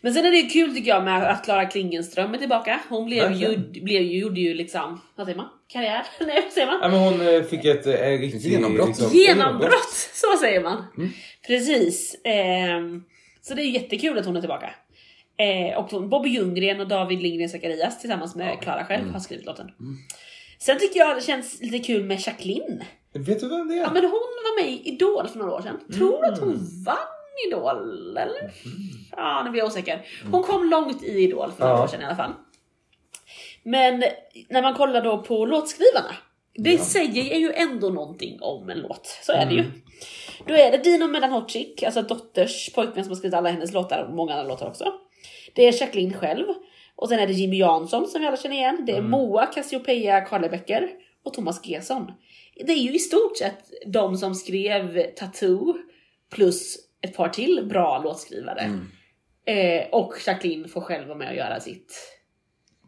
[0.00, 2.80] Men sen är det kul tycker jag med att Klara Klingenström är tillbaka.
[2.88, 5.48] Hon blev ju, blev ju, gjorde ju liksom, vad säger man?
[5.68, 6.06] Karriär?
[6.20, 6.78] Nej vad säger man?
[6.82, 8.88] Ja, men hon eh, fick ett eh, riktigt Genombrott.
[8.88, 9.92] Liksom, Genombrott!
[10.14, 10.84] Så säger man.
[10.96, 11.10] Mm.
[11.46, 12.16] Precis.
[12.24, 13.02] Ehm,
[13.42, 14.70] så det är jättekul att hon är tillbaka.
[15.36, 19.14] Eh, och Bobby Ljunggren och David Lindgren Zacharias tillsammans med Klara själv Mm.
[19.14, 19.70] har skrivit låten.
[20.58, 22.84] Sen tycker jag det känns lite kul med Jacqueline.
[23.14, 23.78] Vet du vem det är?
[23.78, 25.80] Ja men hon var med i Idol för några år sedan.
[25.94, 26.48] Tror du att Mm.
[26.50, 26.96] hon vann
[27.46, 28.50] Idol eller?
[29.16, 30.06] Ja nu blir jag osäker.
[30.32, 31.82] Hon kom långt i Idol för några Ja.
[31.84, 32.32] år sedan i alla fall.
[33.62, 34.04] Men
[34.48, 36.14] när man kollar då på låtskrivarna.
[36.54, 36.78] Det Ja.
[36.78, 39.06] säger ju ändå någonting om en låt.
[39.22, 39.60] Så är det ju.
[39.60, 39.72] Mm.
[40.46, 44.14] Då är det Dino Medanhodzic, alltså Dotters pojkvän som har skrivit alla hennes låtar och
[44.14, 44.92] många andra låtar också.
[45.54, 46.46] Det är Jacqueline själv.
[46.96, 48.84] Och sen är det Jimmy Jansson som vi alla känner igen.
[48.86, 49.10] Det är Mm.
[49.10, 50.90] Moa Cassiopeia Karlebecker
[51.24, 52.12] och Thomas Gesson.
[52.66, 55.74] Det är ju i stort sett de som skrev Tattoo
[56.30, 58.60] plus ett par till bra låtskrivare.
[58.60, 58.86] Mm.
[59.46, 62.14] Eh, och Jacqueline får själv vara med och göra sitt.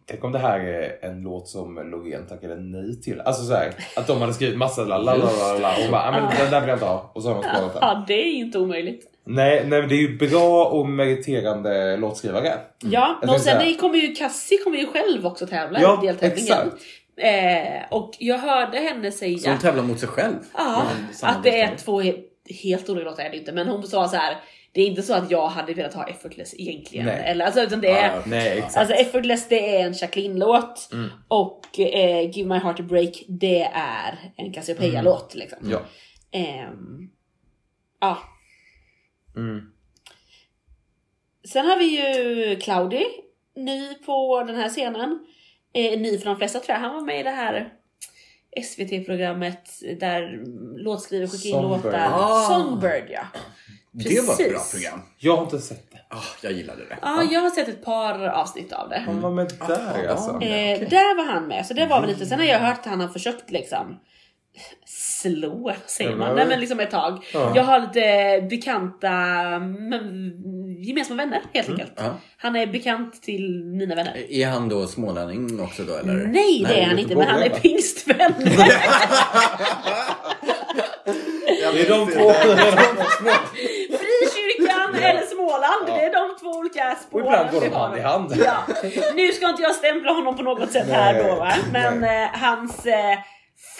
[0.06, 3.20] Tänk om det här är en låt som Loreen tackade nej till.
[3.20, 6.10] Alltså så här, att de hade skrivit massa la la la la och bara, "Ah,
[6.12, 7.10] men den där vill jag inte ha.
[7.14, 7.78] Och så har de sparat den.
[7.82, 9.06] Ja, det är inte omöjligt.
[9.24, 12.52] Nej, nej, men det är ju bra och meriterande låtskrivare.
[12.82, 16.06] Ja, Jag och sen det kommer ju Cassie kommer ju själv också tävla Ja, i
[16.06, 16.52] deltävlingen.
[16.58, 16.76] exakt.
[17.16, 20.34] Eh, och jag hörde henne säga Så hon tävlar mot sig själv?
[20.56, 20.82] ja,
[21.22, 22.02] att det är två
[22.54, 23.52] helt olika låtar är det inte.
[23.52, 24.36] Men hon sa så här.
[24.72, 27.06] Det är inte så att jag hade velat ha effortless egentligen.
[27.06, 27.22] Nej.
[27.26, 28.22] Eller, alltså, utan det är, ja.
[28.26, 28.62] Nej.
[28.74, 31.10] Alltså effortless det är en Jacqueline-låt Mm.
[31.28, 35.34] och eh, Give My Heart A Break det är en Cassiopeia-låt.
[35.34, 35.58] Liksom.
[35.70, 35.80] Ja.
[36.32, 37.10] Ehm,
[38.00, 38.18] ja.
[39.36, 39.60] Mm.
[41.48, 43.04] Sen har vi ju Cloudy,
[43.56, 45.26] ny på den här scenen.
[45.74, 46.80] Eh, ny för de flesta tror jag.
[46.80, 47.72] Han var med i det här
[48.64, 50.42] SVT-programmet där
[50.84, 51.84] låtskrivare skickar in Songbird.
[51.84, 52.08] låtar.
[52.12, 52.48] Ah.
[52.48, 53.22] Songbird ja.
[53.92, 54.72] Det var ett bra Precis.
[54.72, 55.00] program.
[55.18, 55.98] Jag har inte sett det.
[56.08, 56.98] Ah, jag gillade det.
[57.02, 58.98] Ja, jag har sett ett par avsnitt av det.
[59.06, 60.10] Han var med där ja.
[60.10, 60.30] alltså.
[60.30, 60.86] Eh, Eh, okej.
[60.90, 62.26] Där var han med, så det var väl lite.
[62.26, 63.98] Sen har jag hört att han har försökt liksom
[64.86, 66.36] slå, säger man?
[66.36, 67.24] Nej men liksom ett tag.
[67.32, 67.52] Ja.
[67.56, 69.10] Jag har lite bekanta,
[69.58, 70.32] men,
[70.84, 71.92] gemensamma vänner helt enkelt.
[71.96, 72.14] Ja.
[72.36, 74.32] Han är bekant till mina vänner.
[74.32, 76.14] Är han då smålänning också då eller?
[76.14, 78.32] Nej det är han inte, men han är pingstvän.
[81.72, 82.32] Det är de två.
[83.98, 88.00] Frikyrkan eller Småland, det är de två olika Och spåren ibland går de hand i
[88.00, 88.34] hand.
[88.44, 88.56] Ja.
[89.14, 91.52] Nu ska inte jag stämpla honom på något sätt här då va.
[91.72, 93.18] Men eh, hans eh,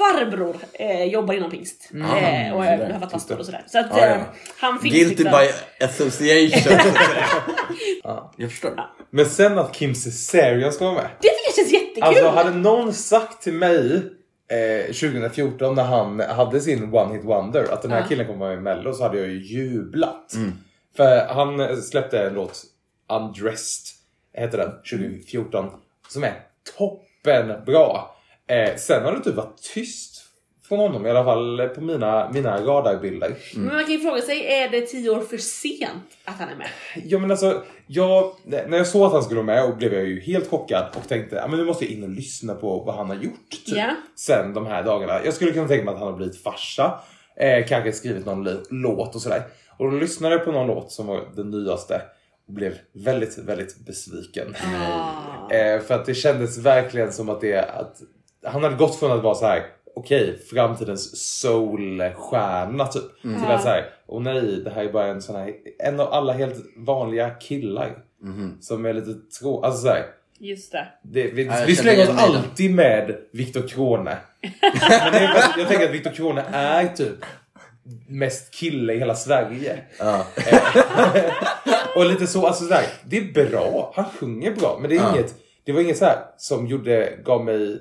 [0.00, 1.90] farbror eh, jobbar inom pingst.
[1.92, 2.06] Mm.
[2.46, 3.64] Eh, och har varit pastor och sådär.
[3.66, 4.24] Så att Ja, eh, ja.
[4.58, 5.40] han finns Guilty liksom...
[5.78, 6.88] by association.
[8.36, 8.80] Jag förstår.
[9.10, 11.10] Men sen att Kim Cesarion ska vara med.
[11.20, 12.02] Det tycker jag känns jättekul!
[12.02, 14.02] Alltså hade någon sagt till mig
[14.50, 18.06] eh, 2014 när han hade sin One Hit Wonder att den här Ja.
[18.08, 20.32] killen kommer vara med i Mello så hade jag ju jublat.
[20.96, 22.62] För han släppte en låt,
[23.12, 23.86] Undressed,
[24.34, 25.70] heter den, 2014.
[26.08, 26.34] Som är
[26.78, 28.16] toppen bra.
[28.50, 30.24] Eh, sen har det typ varit tyst
[30.68, 33.34] från honom i alla fall på mina, mina radarbilder.
[33.56, 36.56] Men man kan ju fråga sig, är det tio år för sent att han är
[36.56, 36.68] med?
[37.04, 40.04] Ja men alltså, jag, när jag såg att han skulle vara med och blev jag
[40.04, 42.94] ju helt chockad och tänkte ja, men nu måste jag in och lyssna på vad
[42.94, 43.90] han har gjort typ, Ja.
[44.16, 45.24] sen de här dagarna.
[45.24, 47.00] Jag skulle kunna tänka mig att han har blivit farsa,
[47.36, 49.42] eh, kanske skrivit någon låt och sådär.
[49.76, 52.02] Och då lyssnade jag på någon låt som var den nyaste
[52.48, 54.54] och blev väldigt, väldigt besviken.
[54.76, 55.54] Ah.
[55.54, 57.96] Eh, för att det kändes verkligen som att det att
[58.44, 59.62] han hade gått från att vara så här.
[59.96, 63.22] okej, framtidens soulstjärna typ.
[63.22, 66.32] Till att säga, åh nej, det här är bara en sån här, en av alla
[66.32, 67.98] helt vanliga killar.
[68.60, 69.64] Som är lite trå...
[69.64, 70.06] Alltså så här,
[70.38, 70.86] Just det.
[71.02, 74.10] det, vi, Ja, vi slänger oss alltid med Viktor Krone.
[75.12, 77.24] Är, jag tänker att Viktor Krone är typ
[78.08, 79.78] mest kille i hela Sverige.
[79.98, 80.26] Ja.
[81.96, 83.92] Och lite så, alltså sådär, det är bra.
[83.96, 84.78] Han sjunger bra.
[84.80, 85.12] Men det är Ja.
[85.14, 87.78] inget, det var inget så här som gjorde, gav mig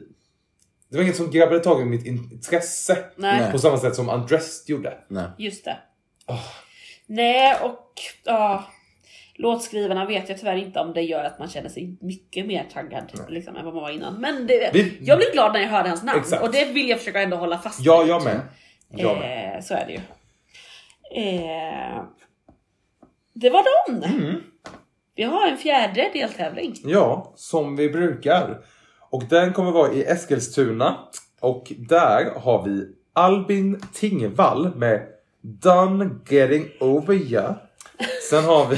[0.89, 4.69] det var inget som grabbade tag i mitt intresse Nej, på samma sätt som Undressed
[4.69, 4.97] gjorde.
[5.07, 5.25] Nej.
[5.37, 5.77] just det.
[7.07, 8.63] Nej, och ja,
[9.35, 13.11] låtskrivarna vet jag tyvärr inte om det gör att man känner sig mycket mer taggad
[13.29, 14.13] liksom, än vad man var innan.
[14.21, 16.43] Men det, Vi- jag blev glad när jag hörde hans namn Exakt.
[16.43, 18.09] och det vill jag försöka ändå hålla fast Ja, vid.
[18.11, 18.39] jag med.
[18.89, 19.55] Jag med.
[19.55, 19.99] Eh, så är det ju.
[21.23, 22.03] Eh,
[23.33, 24.03] det var dem!
[24.03, 24.41] Mm.
[25.15, 26.75] Vi har en fjärde deltävling.
[26.83, 28.57] Ja, som vi brukar.
[29.09, 30.97] Och den kommer vara i Eskilstuna.
[31.39, 35.07] Och där har vi Albin Tingvall med
[35.41, 37.55] Done Getting Over Ya.
[38.29, 38.77] Sen har vi...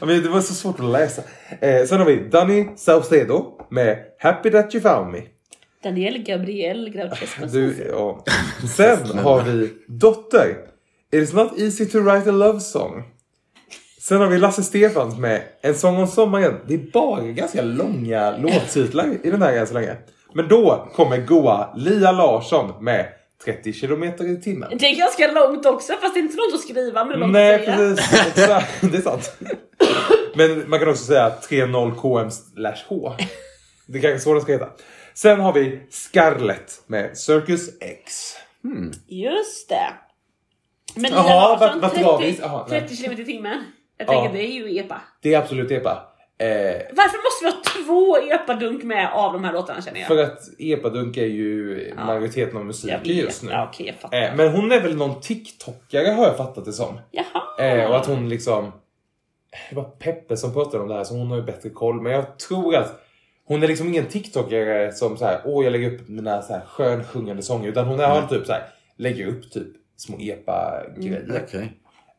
[0.06, 1.22] Men det var så svårt att läsa.
[1.60, 5.22] Eh, sen har vi Danny Saucedo med Happy That You Found Me.
[5.82, 7.46] Daniel Gabriel Grauchescu.
[7.46, 8.24] Du, ja.
[8.76, 10.56] Sen har vi Dotter
[11.12, 13.04] It is not easy to write a love song.
[14.08, 16.60] Sen har vi Lasse Stefans med En sång om sommaren.
[16.66, 19.96] Det är bara ganska långa låttitlar i den här än så länge.
[20.34, 23.06] Men då kommer goa Lia Larsson med
[23.44, 24.78] 30 kilometer i timmen.
[24.78, 27.32] Det är ganska långt också fast det är inte så långt att skriva men långt
[27.32, 27.76] Nej att säga.
[27.76, 28.80] precis, exakt.
[28.92, 29.36] det är sant.
[30.34, 33.12] Men man kan också säga 30 km h.
[33.86, 34.68] Det är kanske så det ska heta.
[35.14, 38.34] Sen har vi Scarlett med Circus X.
[39.08, 39.88] Just det.
[40.94, 42.32] Men Lia Larsson, vart- vart var vi?
[42.32, 42.80] 30, Jaha, nej.
[42.80, 43.64] 30 km i timmen.
[43.98, 44.12] Jag Ja.
[44.22, 45.00] tänker det är ju epa.
[45.22, 46.10] Det är absolut epa.
[46.38, 46.46] Eh,
[46.92, 50.08] Varför måste vi ha två epa-dunk med av de här låtarna känner jag?
[50.08, 53.50] för att epadunk är ju majoriteten av musiken just nu.
[53.50, 54.22] Ja, fattar.
[54.22, 56.98] Eh, men hon är väl någon TikTokare har jag fattat det som.
[57.10, 57.66] Jaha.
[57.66, 58.72] Eh, och att hon liksom...
[59.70, 62.00] Det var Peppe som pratade om det här så hon har ju bättre koll.
[62.00, 63.00] Men jag tror att
[63.44, 66.60] hon är liksom ingen TikTokare som så här, åh jag lägger upp mina så här
[66.66, 67.68] skönsjungande sånger.
[67.68, 68.62] Utan hon har typ så här,
[68.96, 71.42] lägger upp typ små epa-grejer.
[71.44, 71.72] Okej.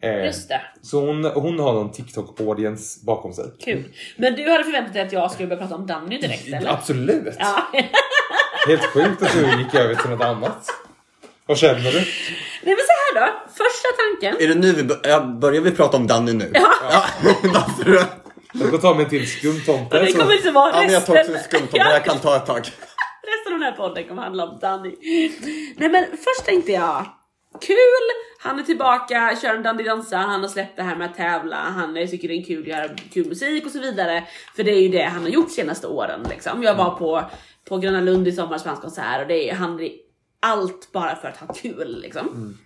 [0.06, 0.62] Eh, Just det.
[0.82, 3.46] så hon, hon har någon TikTok-audience bakom sig.
[3.66, 3.84] Kul.
[4.18, 6.70] Men du hade förväntat dig att jag skulle börja prata om Danny direkt eller?
[6.74, 7.36] Absolut!
[7.40, 7.68] Ja.
[8.68, 10.68] Helt sjukt att du gick över till något annat.
[11.46, 11.98] Vad känner du?
[12.62, 13.34] Nej men så här då.
[13.48, 14.44] Första tanken.
[14.44, 16.52] Är det nu vi bör- ja, börjar vi prata om Danny nu?
[16.54, 16.68] Ja.
[16.92, 17.04] ja.
[17.44, 18.06] Varför?
[18.54, 20.00] Jag får ta mig en till skumtomte.
[20.00, 21.36] Det kommer liksom vara Ja, men jag tar också resten.
[21.36, 22.58] en skumtomte, jag kan ta ett tag.
[23.28, 24.96] Resten av den här podden kommer handla om Danny.
[25.78, 27.06] Nej men först tänkte jag,
[27.62, 28.06] kul,
[28.40, 31.56] han är tillbaka, kör en Dandy dansa, han har släppt det här med att tävla,
[31.56, 34.24] han tycker det är kul att göra kul musik och så vidare.
[34.56, 36.64] För det är ju det han har gjort senaste åren liksom.
[36.64, 37.24] Jag var på,
[37.70, 39.92] på Gröna Lund i somras på hans konsert och det är, han är
[40.40, 42.58] allt bara för att ha kul liksom.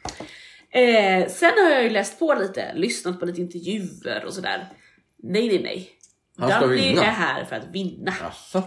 [0.72, 4.68] Eh, sen har jag ju läst på lite, lyssnat på lite intervjuer och sådär.
[5.24, 5.90] Nej nej nej.
[6.38, 7.04] Han ska Danny vinna.
[7.04, 8.14] är här för att vinna.
[8.22, 8.64] Jaså?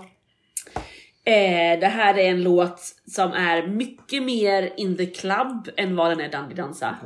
[1.24, 6.10] Eh, det här är en låt som är mycket mer in the club än vad
[6.10, 6.96] den är Dandy dansa.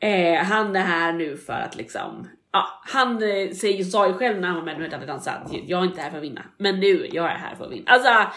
[0.00, 4.40] Eh, han är här nu för att liksom, ja, han eh, säger, sa ju själv
[4.40, 6.42] när han var med i Dandy dansa att jag är inte här för att vinna,
[6.58, 7.90] men nu jag är här för att vinna.
[7.90, 8.32] Alltså,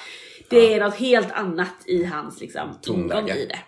[0.50, 3.60] det är något helt annat i hans liksom, ingång i det.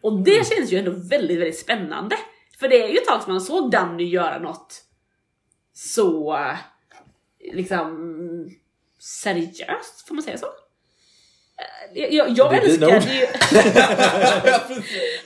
[0.00, 2.16] Och det känns ju ändå väldigt, väldigt spännande.
[2.60, 4.82] För det är ju ett tag som man såg Danny göra något
[5.74, 6.38] så
[7.52, 7.88] liksom
[9.02, 10.46] seriöst, får man säga så?
[10.46, 13.26] Eh, Jag, jag, Det älskade ju...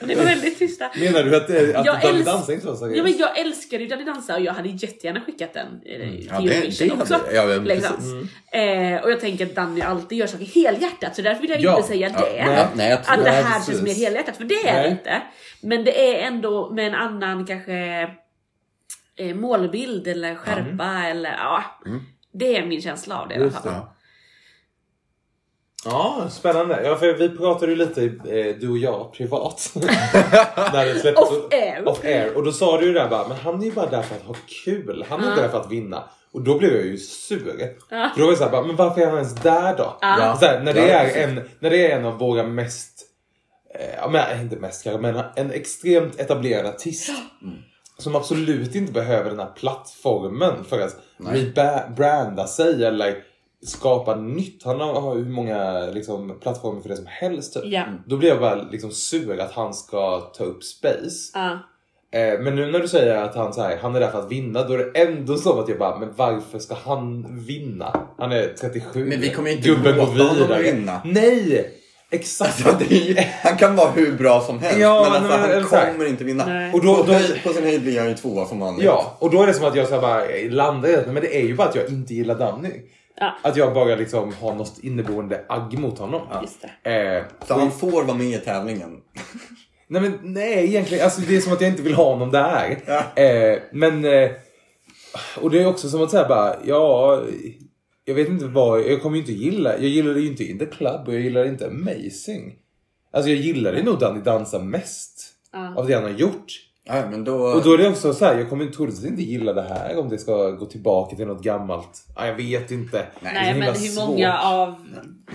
[0.06, 0.90] det var väldigt tysta.
[0.96, 3.38] Menar du att, eh, att Jag Danny älsk- dansar inte var så Ja, men jag
[3.38, 6.26] älskade ju Danny Dansa och jag hade jättegärna skickat den eh, till Mm.
[6.30, 7.20] Ja, det- Eurovision det också.
[7.32, 7.96] ja, men liksom.
[7.96, 8.12] precis.
[8.54, 11.76] eh, och jag tänker att Danny alltid gör saker helhjärtat så därför vill jag Ja.
[11.76, 12.44] inte säga det.
[12.46, 13.66] nej, nej, jag att det här precis.
[13.66, 14.90] känns mer helhjärtat, för det är det Nej.
[14.90, 15.22] inte.
[15.62, 18.08] Men det är ändå med en annan kanske
[19.18, 21.64] eh, målbild eller skärpa eller ja.
[22.38, 23.62] Det är min känsla av det i alla fall.
[23.64, 23.92] Ja.
[25.84, 26.82] Ja, spännande.
[26.84, 29.70] Ja, för vi pratade ju lite, eh, du och jag, privat.
[30.72, 31.30] när det släpptes.
[31.30, 31.88] Off air.
[31.88, 32.36] Off air.
[32.36, 34.22] Och då sa du ju där bara, men han är ju bara där för att
[34.22, 35.04] ha kul.
[35.08, 36.04] Han är inte där för att vinna.
[36.32, 37.76] Och då blev jag ju sur.
[37.90, 38.10] Ja.
[38.14, 39.98] För då var jag såhär, bara, men varför är han ens där då?
[40.00, 40.36] Ja.
[40.40, 43.02] Så här, när, det Ja, är en, när det är en av våra mest,
[43.74, 47.10] eh, ja, men, inte mest kanske, men en extremt etablerad artist.
[47.98, 53.14] Som absolut inte behöver den här plattformen för att rebranda sig eller
[53.66, 54.62] skapa nytt.
[54.64, 57.54] Han har hur många liksom, plattformar för det som helst.
[57.54, 57.62] Typ.
[57.66, 57.84] Ja.
[58.06, 61.38] Då blir jag bara liksom sur att han ska ta upp space.
[62.12, 64.32] Eh, men nu när du säger att han, så här, han är där för att
[64.32, 68.00] vinna, då är det ändå så att jag bara, men varför ska han vinna?
[68.18, 69.04] Han är 37.
[69.04, 70.62] Men vi kommer ju inte Gubben går låta honom vidare.
[70.62, 71.00] vinna.
[71.04, 71.72] Nej!
[72.20, 72.66] Exakt!
[72.66, 75.70] Alltså, det är han kan vara hur bra som helst, Ja, men alltså, men- han
[75.80, 76.46] här- kommer inte vinna.
[76.46, 76.72] Nej.
[76.72, 78.84] Och då- på, då- på sin höjd blir han ju tvåa som vanligt.
[78.84, 81.04] Ja, och då är det som att jag så bara landar i.
[81.06, 82.70] Men det är ju bara att jag inte gillar Danny.
[83.20, 83.32] Ja.
[83.42, 86.20] Att jag bara liksom har något inneboende agg mot honom.
[86.42, 86.90] Just det.
[87.16, 88.90] Eh, Så han får vara med i tävlingen.
[89.88, 92.78] Nej men nej egentligen, alltså det är som att jag inte vill ha honom där.
[92.86, 93.22] Ja.
[93.22, 94.30] Eh, men, eh,
[95.40, 97.20] och det är också som att säga bara, ja,
[98.08, 100.66] jag vet inte vad, jag kommer ju inte gilla, jag gillade ju inte In the
[100.66, 102.54] Club och jag gillade inte Amazing.
[103.12, 105.74] Alltså jag gillade nog Danny Dansa mest Ja.
[105.76, 106.62] av det han har gjort.
[106.84, 107.34] Ja, men då...
[107.36, 110.08] Och då är det också så här, jag kommer troligtvis inte gilla det här om
[110.08, 112.06] det ska gå tillbaka till något gammalt.
[112.16, 113.06] Ja, jag vet inte.
[113.20, 114.08] Nej så men hur svårt.
[114.08, 114.74] många av...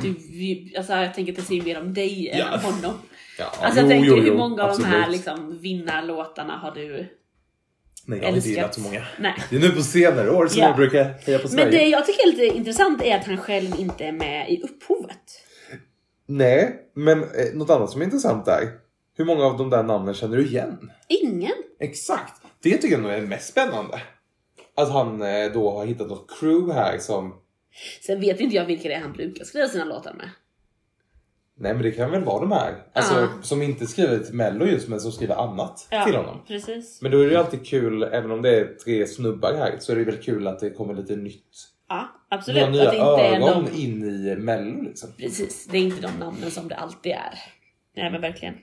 [0.02, 2.46] Du, alltså jag tänker att det säger mer om dig än Ja.
[2.56, 2.94] om honom.
[3.40, 5.18] Ja, Alltså jag jo, tänker jo, hur jo, många av de här absolut.
[5.18, 7.08] liksom, vinnarlåtarna har du
[8.06, 9.04] Nej, jag har inte gillat så många.
[9.20, 9.34] Nej.
[9.50, 10.68] Det är nu på senare år som Ja.
[10.68, 11.66] jag brukar heja på Sverige.
[11.66, 14.62] Men det jag tycker är lite intressant är att han själv inte är med i
[14.62, 15.18] upphovet.
[16.28, 18.70] Nej, men eh, något annat som är intressant där.
[19.18, 20.92] Hur många av de där namnen känner du igen?
[21.08, 21.52] Ingen.
[21.80, 22.42] Exakt.
[22.64, 24.02] Det tycker jag nog är mest spännande.
[24.76, 27.36] Att han eh, då har hittat något crew här som...
[28.06, 30.30] Sen vet inte jag vilka det är han brukar skriva sina låtar med.
[31.62, 32.76] Nej men det kan väl vara de här.
[32.94, 33.28] Alltså Ja.
[33.42, 36.38] som inte skriver till mello just men som skriver annat Ja, till honom.
[36.48, 37.02] precis.
[37.02, 39.92] Men då är det ju alltid kul, även om det är tre snubbar här, så
[39.92, 41.68] är det väl kul att det kommer lite nytt.
[41.90, 42.70] Ja, Några absolut.
[42.72, 43.82] nya Att det inte är ögon de...
[43.82, 45.10] in i mello liksom.
[45.18, 47.40] Precis, det är inte de namnen som det alltid är.
[47.96, 48.54] Nej men verkligen.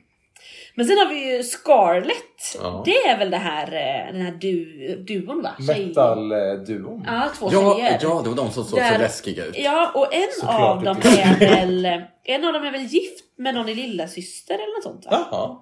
[0.75, 2.57] Men sen har vi ju Scarlett.
[2.63, 2.83] Ja.
[2.85, 5.51] Det är väl det här, eh, den här du, duon va?
[5.59, 7.05] Metal-duon.
[7.07, 7.99] Ja, två Ja, tjejer.
[8.03, 9.55] ja, det var de som såg Där- så läskiga ut.
[9.59, 11.85] Ja, och en Såklart av dem är väl
[12.25, 15.29] en av dem är väl gift med någon i lilla syster eller något sånt va?
[15.31, 15.59] Jaha,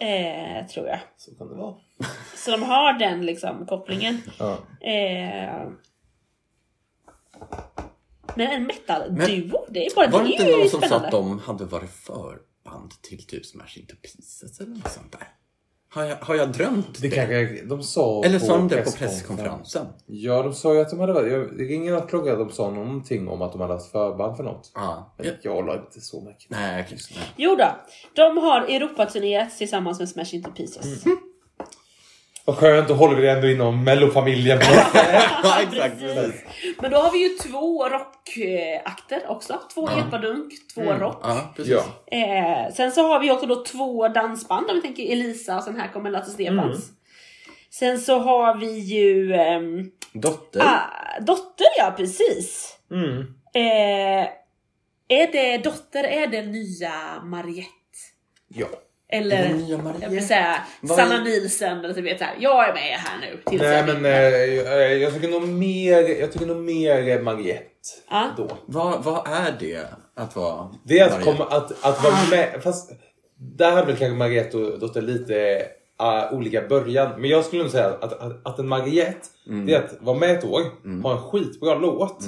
[0.00, 0.98] Eh, tror jag.
[1.16, 1.74] så kan det vara.
[2.36, 4.22] Så de har den liksom kopplingen.
[4.38, 4.50] Ja.
[4.88, 5.68] Eh,
[8.34, 11.64] men en metal-duo, det är bara Var det inte någon som sa att de hade
[11.64, 11.90] varit
[12.70, 15.28] förband till typ Smashing to Pieces eller något sånt där?
[15.90, 18.98] Har jag, har jag drömt Det kanske de sa Eller sa de det på presskonferens.
[19.16, 19.86] presskonferensen?
[20.06, 21.32] Ja, de sa ju att de hade varit...
[21.32, 24.44] jag- Det något klocka att de sa någonting om att de hade haft förband för
[24.44, 24.70] något.
[24.74, 25.14] Ja.
[25.18, 26.50] Men jag la inte så mycket.
[26.50, 26.98] Nej, okej.
[27.14, 27.24] nej.
[27.36, 27.76] Jo då,
[28.14, 31.06] de har Europaturnerat tillsammans med Smash Into Pieces.
[31.06, 31.18] Mm.
[32.48, 34.58] Vad skönt, då håller vi det ändå inom mellofamiljen.
[35.42, 35.98] Ja, exakt.
[35.98, 36.14] Precis.
[36.14, 36.76] precis.
[36.80, 39.60] Men då har vi ju två rockakter också.
[39.74, 41.20] Två epadunk, två rock.
[41.22, 41.72] Ja, precis.
[41.72, 42.18] ja.
[42.18, 45.76] Eh, sen så har vi också då två dansband om vi tänker Elisa och sen
[45.76, 46.90] här kommer Lasse Stefans.
[47.70, 50.60] Sen så har vi ju ehm, Dotter.
[50.60, 52.78] ah, Dotter ja, precis.
[52.90, 53.20] Mm.
[53.54, 54.28] Eh,
[55.08, 56.92] är det Dotter, är det nya
[57.24, 57.72] Mariette?
[58.48, 58.66] ja.
[59.12, 59.60] Eller
[60.00, 60.62] jag vill säga
[60.96, 63.40] Sanna Nielsen eller typ vet jag är med här nu.
[63.46, 67.64] tills Nej jag men eh, jag, jag tycker nog mer, jag tycker nog mer Mariette
[68.10, 68.26] Ja.
[68.36, 68.48] då.
[68.66, 71.32] Vad, vad är det att vara Det är att, Mariette?
[71.36, 72.90] komma, att, att vara med, fast
[73.36, 75.62] där hade väl kanske Mariette och Dotter lite
[76.02, 77.20] uh, olika början.
[77.20, 79.26] Men jag skulle nog säga att, att, att en Mariette,
[79.66, 80.62] det är att vara med ett år,
[81.02, 82.18] ha en skitbra låt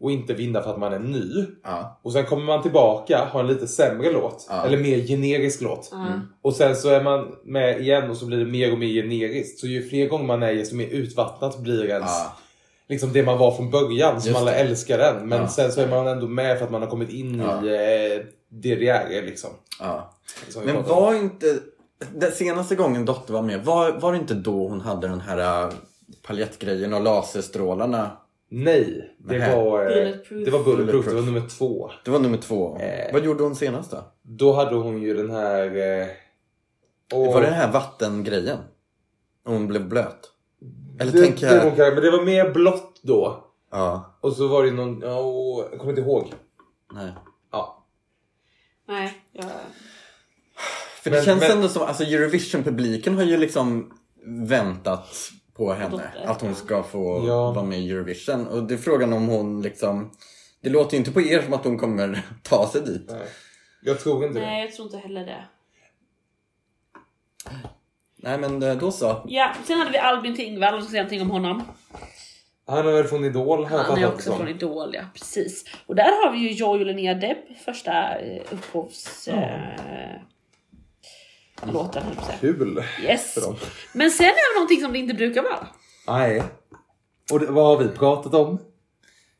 [0.00, 1.46] och inte vinna för att man är ny.
[1.64, 2.00] Ja.
[2.02, 4.46] Och sen kommer man tillbaka, har en lite sämre låt.
[4.48, 4.64] Ja.
[4.66, 5.92] Eller mer generisk låt.
[5.92, 6.20] Mm.
[6.42, 9.60] Och sen så är man med igen och så blir det mer och mer generiskt.
[9.60, 12.36] Så ju fler gånger man är desto mer utvattnat blir ens Ja.
[12.88, 14.20] liksom det man var från början.
[14.22, 15.28] Som alla älskar den.
[15.28, 15.48] Men Ja.
[15.48, 17.64] sen så är man ändå med för att man har kommit in Ja.
[17.64, 17.68] i
[18.16, 19.50] eh, det det är liksom.
[20.64, 21.58] Men var inte...
[22.14, 25.64] Den senaste gången Dotter var med, var, var det inte då hon hade den här
[25.64, 25.70] äh,
[26.22, 28.10] paljettgrejen och laserstrålarna?
[28.52, 29.56] Nej, det Nähä.
[29.56, 30.44] var, eh, Bulletproof.
[30.44, 31.06] det var Bulletproof.
[31.06, 31.90] Det var nummer två.
[32.04, 32.78] Det var nummer två.
[32.78, 33.12] Eh.
[33.12, 34.04] Vad gjorde hon senast då?
[34.22, 35.76] Då hade hon ju den här...
[36.00, 36.06] Eh,
[37.12, 38.58] åh, Var det den här vattengrejen?
[39.44, 40.30] Hon blev blöt?
[41.00, 41.76] Eller det, tänker det jag...
[41.76, 43.44] kan, men det var mer blått då.
[43.70, 45.04] Ja, Och så var det någon...
[45.04, 46.32] Åh, jag kommer inte ihåg.
[46.92, 47.12] nej.
[47.52, 47.84] Ja.
[48.88, 49.44] Nej, jag...
[51.02, 53.92] För det Men- känns men- ändå som, alltså Eurovision-publiken har ju liksom
[54.24, 55.08] väntat
[55.60, 55.90] på henne.
[55.90, 56.24] Dotter.
[56.26, 57.52] Att hon ska få Ja.
[57.52, 58.46] vara med i Eurovision.
[58.46, 60.10] Och det är frågan om hon liksom...
[60.62, 63.06] Det låter ju inte på er som att hon kommer ta sig dit.
[63.10, 63.26] Nej.
[63.82, 64.46] Jag tror inte det.
[64.46, 65.44] Nej, jag tror inte heller det.
[68.16, 69.22] Nej men eh, då så.
[69.28, 71.62] Ja, sen hade vi Albin Tingvall, och ska säga någonting om honom.
[72.66, 74.48] Han är väl från Idol har Han är också från.
[74.48, 75.64] Idol, ja precis.
[75.86, 79.28] Och där har vi ju Joy och Linnea Depp, första eh, upphovs...
[79.28, 80.20] Eh,
[81.72, 82.38] låten, att säga.
[82.40, 83.34] Kul Yes.
[83.34, 83.56] för dem.
[83.92, 85.66] Men sen är det någonting som det inte brukar vara.
[86.06, 86.42] Nej.
[87.32, 88.58] Och det, vad har vi pratat om?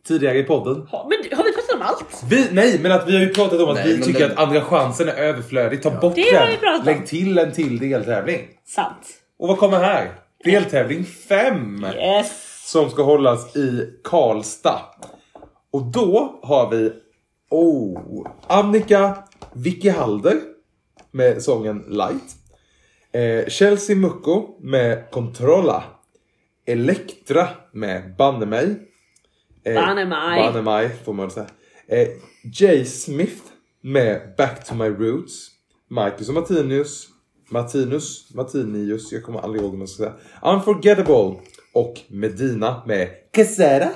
[0.07, 0.87] Tidigare i podden?
[0.91, 2.23] Ha, men har vi pratat om allt?
[2.31, 4.33] Vi, nej, men att vi har ju pratat om att Nej, vi men tycker den-
[4.33, 5.83] att andra chansen är överflödig.
[5.83, 6.85] Ta bort Det har vi den.
[6.85, 8.49] Lägg till en till deltävling.
[8.67, 9.07] Sant.
[9.39, 10.13] Och vad kommer här?
[10.45, 11.85] Deltävling 5.
[11.95, 12.47] Yes.
[12.71, 14.81] Som ska hållas i Karlstad.
[15.73, 16.93] Och då har vi
[17.51, 19.17] oh, Annika
[19.53, 20.41] Vicky Halder
[21.11, 22.37] med sången Light.
[23.13, 25.85] Eh, Chelsea Mucko med Controlla.
[26.67, 28.77] Elektra med Banne mig.
[29.65, 30.43] Eh, Banne mig.
[30.43, 31.47] Banne mig får man säga.
[31.89, 32.09] Eh,
[32.43, 33.43] Jay Smith
[33.81, 35.49] med Back to my roots.
[35.89, 37.09] Marcus och Martinus.
[37.53, 40.15] Martinus, Martinius, jag kommer aldrig ihåg hur man ska säga.
[40.43, 41.41] Unforgettable.
[41.75, 43.89] Och Medina med Quesera.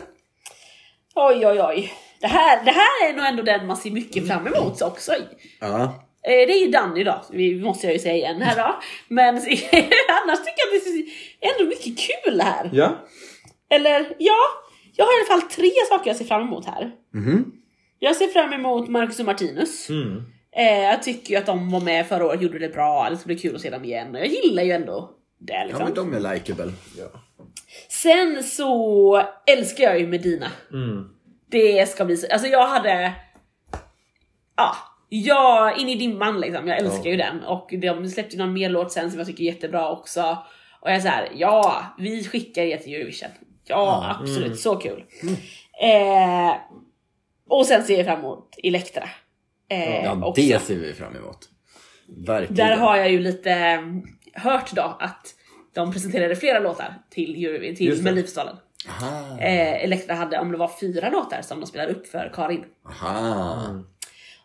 [1.14, 1.92] Oj, oj, oj.
[2.20, 5.12] Det här, det här är nog ändå den man ser mycket fram emot också.
[5.60, 6.03] Ja.
[6.24, 8.80] Det är ju Danny då, vi måste jag ju säga igen här då.
[9.08, 12.70] Men annars tycker jag att det är ändå mycket kul här.
[12.72, 12.98] Ja.
[13.70, 14.36] Eller ja,
[14.96, 16.90] jag har i alla fall tre saker jag ser fram emot här.
[17.14, 17.52] Mhm.
[17.98, 19.88] Jag ser fram emot Marcus och Martinus.
[19.90, 20.22] Mm.
[20.56, 23.26] Eh, jag tycker ju att de var med förra året, gjorde det bra, det ska
[23.26, 24.14] bli kul att se dem igen.
[24.14, 25.84] Och jag gillar ju ändå det Ja liksom.
[25.84, 26.72] men de är likeable.
[26.98, 27.06] ja.
[27.88, 30.46] Sen så älskar jag ju Medina.
[30.72, 31.08] Mm.
[31.50, 33.12] Det ska bli så, alltså jag hade...
[34.56, 34.76] Ja,
[35.08, 36.68] jag, in i dimman liksom.
[36.68, 37.10] Jag älskar Ja.
[37.10, 37.44] ju den.
[37.44, 40.38] Och de släppte ju någon mer låt sen som jag tycker är jättebra också.
[40.80, 43.28] Och jag är så här, ja, vi skickar er till Eurovision.
[43.66, 45.04] Ja, absolut, så kul.
[45.82, 46.54] Eh,
[47.48, 49.08] och sen ser jag fram emot Elektra.
[49.68, 50.42] Eh, Ja, också.
[50.42, 51.38] det ser vi fram emot.
[52.26, 52.54] Verkligen.
[52.68, 53.80] Där har jag ju lite eh,
[54.42, 55.34] hört då att
[55.74, 58.02] de presenterade flera låtar till, till.
[58.02, 58.56] Melodifestivalen.
[59.40, 62.64] Eh, Elektra hade, om det var fyra låtar som de spelade upp för Karin.
[62.88, 63.62] Aha.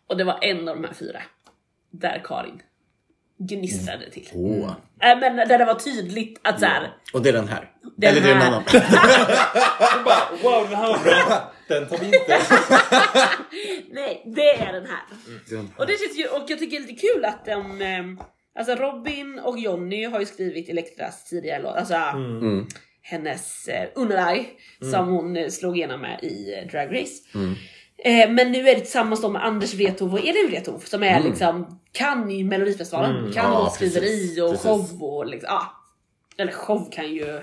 [0.10, 1.22] Och det var en av de här fyra
[1.91, 2.62] där Karin
[3.38, 4.30] gnistrade till.
[4.34, 4.70] Åh.
[5.01, 7.72] Eh, men där det var tydligt att så här, Och det är den här.
[7.97, 8.47] Den Eller det är en här.
[8.47, 8.64] annan.
[8.64, 11.51] Och bara, wow, den här var bra.
[11.68, 12.39] Den tar vi inte.
[13.91, 15.01] nej, det är den här.
[15.49, 18.26] Den Och det känns ju, och jag tycker det är lite kul att de, eh,
[18.60, 22.68] alltså Robin och Jonny har ju skrivit Elektras tidigare låt, alltså Mm.
[23.01, 24.49] hennes eh, Unalaj
[24.91, 27.24] som hon eh, slog igenom med i eh, Drag Race.
[28.05, 28.21] Mm.
[28.29, 31.23] Eh, men nu är det tillsammans med Anders Wrethov och Elin Wrethov som är Mm.
[31.29, 34.63] liksom, kan i Melodifestivalen, kan Ja, precis, och precis.
[34.63, 35.73] show och liksom, ja.
[36.37, 37.39] Eller show kan ju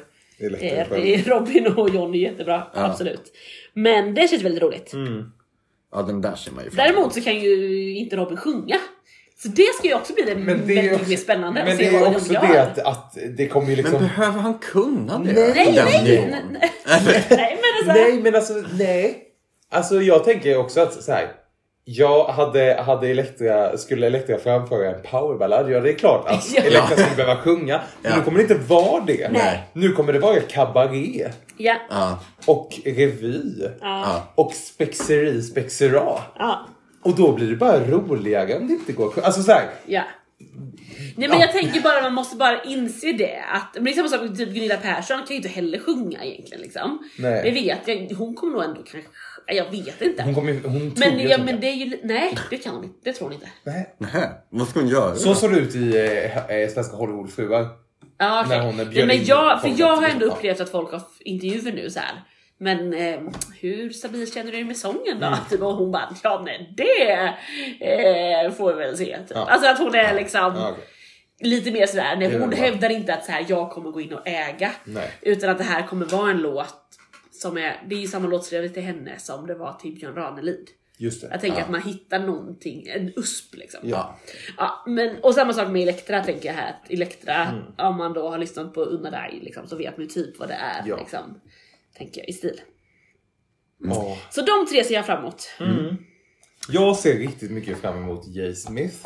[0.61, 1.24] eh.
[1.26, 2.84] Robin och Jonny jättebra, Ja.
[2.84, 3.32] absolut.
[3.74, 4.92] Men det känns väldigt roligt.
[4.92, 5.24] Mm.
[5.92, 8.76] Ja, den där ser man ju Däremot så kan ju inte Robin sjunga.
[9.38, 11.76] Så det ska ju också bli det Men det är, väldigt också, mer spännande men
[11.76, 12.42] det är också gör.
[12.52, 14.00] det att, att det kommer ju Men liksom...
[14.00, 15.32] behöver han kunna det?
[15.32, 16.42] Nej, Nej, nej, nej,
[17.30, 17.92] nej, men alltså.
[18.02, 19.22] Nej men alltså, nej.
[19.71, 21.29] Alltså jag tänker också att så här.
[21.89, 26.62] Jag hade, hade Elektra, skulle Elektra framföra en powerballad, ja det är klart att Ja.
[26.62, 27.81] Elektra skulle behöva sjunga.
[28.03, 28.19] Men Ja.
[28.19, 29.29] nu kommer det inte vara det.
[29.33, 29.62] Nej.
[29.73, 33.41] Nu kommer det vara kabaré Ja, Ja, och revy
[34.35, 36.19] och spexeri spexera.
[36.39, 36.67] ja,
[37.03, 39.27] Och då blir det bara roligare om det inte går att sjunga.
[39.27, 40.03] Alltså så här, ja.
[41.16, 44.09] Nej men jag tänker bara man måste bara inse det att, men det är samma
[44.09, 47.09] sak med typ Gunilla Persson kan ju inte heller sjunga egentligen liksom.
[47.18, 47.42] Nej.
[47.42, 49.11] Det vet jag, hon kommer nog ändå kanske,
[49.47, 50.22] jag vet inte.
[50.22, 52.97] hon kommer ju- hon men, ja, men det är ju, nej det kan hon inte,
[53.05, 53.49] det tror hon inte.
[53.64, 53.94] Nej.
[53.99, 55.14] Nähä, vad ska hon göra?
[55.16, 57.66] Så såg det ut i eh, eh, Svenska Hollywoodfruar.
[58.18, 58.59] Ja, okej.
[58.59, 60.30] När hon Nej, bjöd men in jag, för folk jag har ändå ja.
[60.32, 62.22] upplevt att folk har intervjuer nu så här.
[62.59, 63.20] Men eh,
[63.61, 65.30] hur stabil känner du dig med sången Mm.
[65.30, 65.36] då?
[65.50, 67.34] Typ, och hon bara, ja nej det
[67.80, 69.18] eh, får vi väl se.
[69.18, 69.30] Typ.
[69.34, 69.46] Ja.
[69.50, 70.84] Alltså att hon är liksom Ja, okej.
[71.40, 74.28] lite mer sådär, nej, hon hävdar inte att så här, jag kommer gå in och
[74.28, 74.72] äga.
[74.84, 75.11] Nej.
[75.22, 76.74] Utan att det här kommer vara en låt
[77.32, 80.66] som är, det är ju samma låtskrivare till henne som det var till Björn Ranelid.
[80.98, 81.28] Just det.
[81.30, 81.64] Jag tänker Ja.
[81.64, 83.80] att man hittar någonting, en USP liksom.
[83.82, 84.18] Ja.
[84.57, 86.70] Ja, men, och samma sak med Elektra tänker jag här.
[86.70, 87.62] Att Elektra, Mm.
[87.78, 90.48] om man då har lyssnat på Unna dig liksom, så vet man ju typ vad
[90.48, 90.82] det är.
[90.86, 90.96] Ja.
[90.96, 91.40] Liksom,
[91.99, 92.61] tänker jag i stil.
[93.84, 94.16] Åh.
[94.30, 95.49] Så de tre ser jag fram emot.
[95.61, 95.97] Mm.
[96.68, 98.97] Jag ser riktigt mycket fram emot Jay Smith.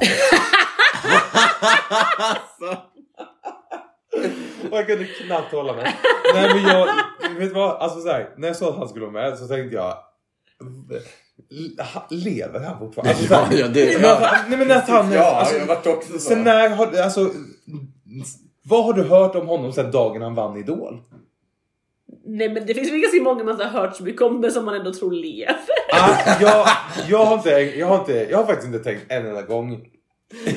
[4.71, 5.97] Och jag kunde knappt hålla mig.
[6.35, 6.87] Nej men jag,
[7.39, 7.77] vet du vad?
[7.77, 9.95] Alltså så här, när jag sa att han skulle vara med så tänkte jag
[12.11, 13.11] Lever han fortfarande?
[13.11, 14.37] Alltså, så Ja, här, ja, det, men, ja.
[14.49, 15.13] nej men att han...
[15.13, 16.19] Ja, alltså, jag vart också så.
[16.19, 17.31] sen när har alltså...
[18.63, 21.03] Vad har du hört om honom sen dagen han vann Idol?
[22.39, 24.65] Nej men det finns ju ganska många man har hört så mycket om men som
[24.65, 25.57] man ändå tror lever.
[25.93, 26.67] Ah, jag,
[27.09, 29.81] jag, har inte, jag, har inte, jag har faktiskt inte tänkt en enda gång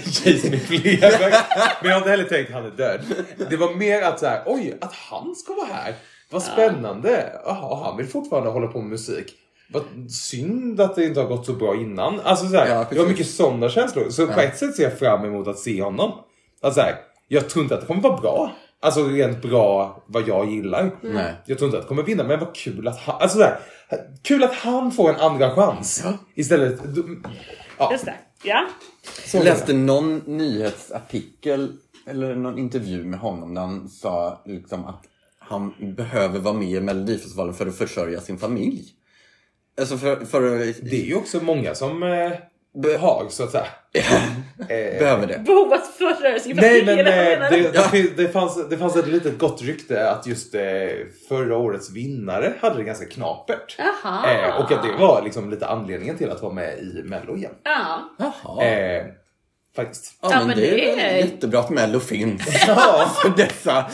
[0.06, 1.20] Smith lever.
[1.82, 3.02] Men jag har inte heller tänkt att han är död.
[3.50, 5.94] Det var mer att så här, oj, att han ska vara här.
[6.32, 7.40] Vad spännande.
[7.46, 9.34] Jaha, han vill fortfarande hålla på med musik.
[9.74, 12.20] Vad synd att det inte har gått så bra innan.
[12.24, 12.98] Alltså så här, Ja, precis.
[13.04, 14.10] var mycket sådana känslor.
[14.10, 14.42] Så på Ja.
[14.44, 16.12] ett sätt ser jag fram emot att se honom.
[16.62, 16.96] Alltså så här,
[17.28, 18.52] jag tror inte att det kommer vara bra.
[18.84, 20.92] Alltså rent bra vad jag gillar.
[21.02, 21.34] Nej.
[21.46, 23.60] Jag tror inte att det kommer vinna, men vad kul att han, alltså så här,
[24.22, 26.02] kul att han får en andra chans.
[26.06, 26.14] Ja.
[26.36, 26.82] Istället.
[27.78, 28.16] Ja, Just det.
[28.44, 28.68] Ja.
[29.26, 35.04] så Jag läste någon nyhetsartikel eller någon intervju med honom där han sa liksom att
[35.40, 38.84] han behöver vara med i Melodifestivalen för att försörja sin familj.
[39.80, 40.76] Alltså för, för att...
[40.82, 42.04] Det är ju också många som
[42.76, 43.68] eh, Be- har, så att säga.
[44.60, 45.40] Eh, behöver det.
[45.46, 49.62] Behov att sin Nej men eh, det, det, det, fanns, det fanns ett litet gott
[49.62, 50.62] rykte att just eh,
[51.30, 53.78] förra årets vinnare hade det ganska knapert.
[53.80, 57.52] Eh, och att det var liksom lite anledningen till att vara med i Mello igen.
[57.64, 58.10] Ja.
[58.18, 58.66] Jaha.
[58.66, 59.06] Eh,
[59.76, 60.14] faktiskt.
[60.22, 62.42] ja, ja, men men det det är jättebra att Mello finns.
[62.68, 63.12] Ja.
[63.22, 63.86] för dessa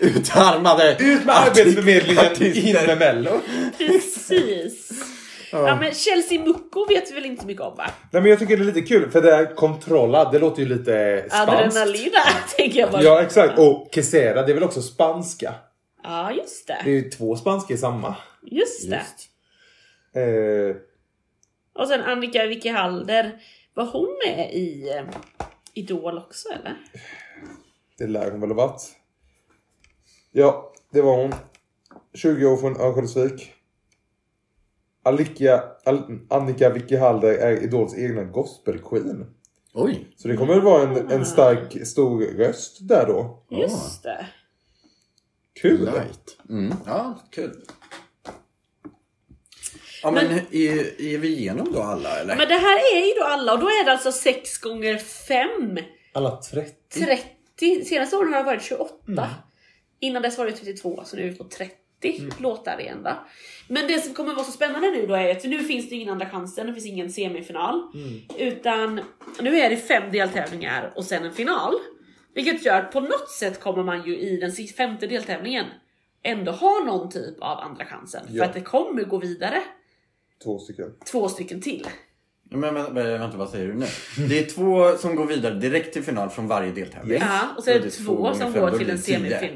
[0.00, 3.40] utarmade Ut med Arbetsförmedlingen, in med Mello.
[3.78, 4.90] Precis.
[5.58, 7.90] Ja men Chelsea Mucko vet vi väl inte så mycket om va?
[8.10, 10.68] Nej men jag tycker det är lite kul för det här kontrolla, det låter ju
[10.68, 11.50] lite spanskt.
[11.50, 12.18] Adrenalina
[12.56, 13.02] tänker jag bara.
[13.02, 15.54] Ja exakt, och quesera det är väl också spanska.
[16.02, 16.80] Ja just det.
[16.84, 18.16] Det är ju två spanska i samma.
[18.42, 18.96] Just det.
[18.96, 19.30] Just.
[20.16, 23.40] Eh, Och sen Annika Vicky Halder.
[23.74, 25.04] Var hon med i eh,
[25.74, 26.76] Idol också eller?
[27.98, 28.82] det lär hon väl ha varit.
[30.32, 31.34] Ja, det var hon.
[32.14, 33.53] 20 år från Örnsköldsvik.
[35.04, 39.26] Alika, Al, Annika Vicky Halder är Idols egna gospelqueen.
[39.74, 40.06] Oj.
[40.16, 43.46] Så det kommer väl vara en, en stark, stor röst där då.
[43.50, 44.26] Just det.
[45.60, 45.80] Kul!
[45.80, 46.38] Right.
[46.48, 46.74] Mm.
[46.86, 47.64] Ja, kul.
[50.02, 52.36] Ja, men är, är vi igenom då alla eller?
[52.36, 55.78] Men det här är ju då alla och då är det alltså 6 gånger 5
[56.12, 57.00] Alla 30.
[57.58, 57.84] 30.
[57.84, 58.94] Senaste åren har det varit 28.
[59.08, 59.24] Mm.
[60.00, 61.74] Innan dess var det 32, så nu är vi på 30
[62.38, 63.10] låtar igen då.
[63.68, 66.08] Men det som kommer vara så spännande nu då är att nu finns det ingen
[66.08, 67.82] andra chansen, det finns ingen semifinal.
[67.94, 68.20] Mm.
[68.38, 69.00] Utan
[69.40, 71.74] nu är det fem deltävlingar och sen en final.
[72.34, 75.66] Vilket gör att på något sätt kommer man ju i den femte deltävlingen
[76.22, 78.26] ändå ha någon typ av andra chansen.
[78.28, 78.42] Ja.
[78.42, 79.62] För att det kommer gå vidare
[80.44, 80.94] Två stycken.
[81.10, 81.86] två stycken till.
[82.50, 83.86] Men, men, men vänta, vad säger du nu?
[84.28, 87.18] Det är två som går vidare direkt till final från varje deltävling.
[87.20, 89.48] Ja, och så är det, är två gånger som går till en det tio.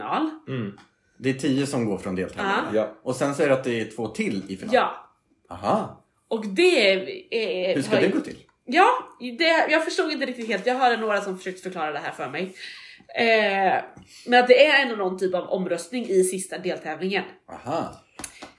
[1.18, 2.74] Det är tio som går från deltävlingen.
[2.74, 2.88] Ja.
[3.02, 4.74] Och sen säger du att det är två till i final?
[4.74, 5.08] Ja,
[5.50, 6.04] Aha.
[6.28, 6.92] och det
[7.30, 7.74] är...
[7.74, 8.36] Hur ska det gå till?
[8.64, 8.88] Ja,
[9.38, 10.66] det, jag förstod inte riktigt helt.
[10.66, 12.54] Jag hörde några som försökte förklara det här för mig.
[13.14, 13.82] Eh,
[14.26, 17.24] men att det är ändå någon typ av omröstning i sista deltävlingen.
[17.52, 17.94] Aha.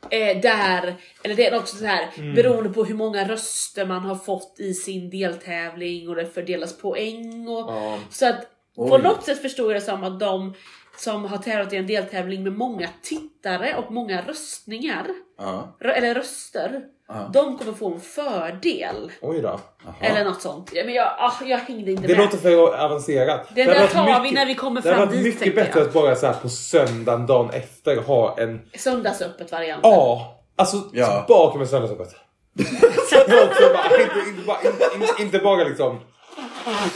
[0.09, 2.35] Eh, där, eller det är också så här Mm.
[2.35, 7.47] beroende på hur många röster man har fått i sin deltävling och det fördelas poäng
[7.47, 7.99] och Ja.
[8.09, 8.41] så att
[8.75, 9.01] på Oj.
[9.01, 10.53] något sätt förstod jag det som att de
[10.99, 15.05] som har tävlat i en deltävling med många tittare och många röstningar,
[15.39, 15.77] Ja.
[15.79, 17.29] rö- eller röster, Ja.
[17.33, 19.11] de kommer få en fördel.
[19.21, 19.47] Oj då.
[19.47, 19.59] Aha.
[20.01, 20.71] Eller något sånt.
[20.73, 22.25] Men jag, ah, jag hängde inte Det med.
[22.25, 23.47] låter för avancerat.
[23.55, 25.79] Det hade där tar vi när vi kommer Det hade fram varit dit, mycket bättre
[25.79, 25.87] jag.
[25.87, 28.61] att bara så här på söndagen dagen efter ha en...
[28.77, 29.79] Söndagsöppet variant.
[29.83, 30.35] Ja!
[30.55, 31.23] Alltså Ja.
[31.25, 32.15] tillbaka med söndagsöppet.
[33.09, 35.99] Så att det också bara, inte, inte, bara, inte, inte, inte bara liksom...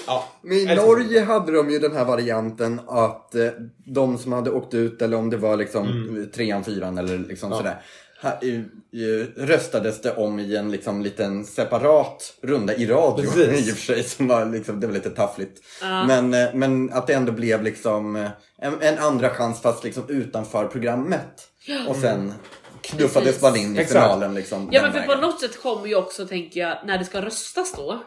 [0.07, 0.27] Ja.
[0.41, 0.75] Men i.
[0.75, 3.47] Norge hade de ju den här varianten att eh,
[3.85, 6.29] de som hade åkt ut eller om det var liksom Mm.
[6.31, 7.81] trean, fyran eller liksom sådär.
[8.21, 13.67] Ha, eh, eh, röstades det om i en liksom liten separat runda i radio Precis.
[13.69, 14.03] i och för sig.
[14.03, 15.61] Som var liksom, det var lite taffligt.
[15.81, 20.03] Men, eh, men att det ändå blev liksom eh, en, en andra chans fast liksom
[20.07, 21.47] utanför programmet.
[21.87, 22.33] Och sen
[22.81, 23.41] knuffades Precis.
[23.41, 24.69] man in i finalen liksom.
[24.71, 25.21] Ja men för på vägen.
[25.21, 27.99] något sätt kommer ju också, tänker jag, när det ska röstas då.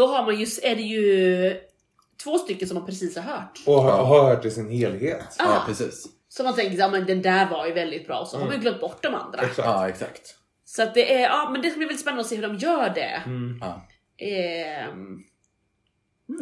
[0.00, 1.60] Då har man ju, är det ju
[2.24, 3.60] två stycken som man precis har hört.
[3.66, 5.36] Och har, har hört i sin helhet.
[5.38, 5.66] Ja, Ah.
[5.66, 6.06] precis.
[6.28, 8.54] Så man tänker, ja men den där var ju väldigt bra, och så har man
[8.54, 9.40] ju glömt bort de andra.
[9.42, 9.58] Exakt.
[9.68, 10.34] Ja, exakt.
[10.64, 12.56] Så att det är, ja men det ska bli väldigt spännande att se hur de
[12.56, 13.22] gör det.
[13.60, 13.86] Ja.
[14.26, 15.18] Ehm,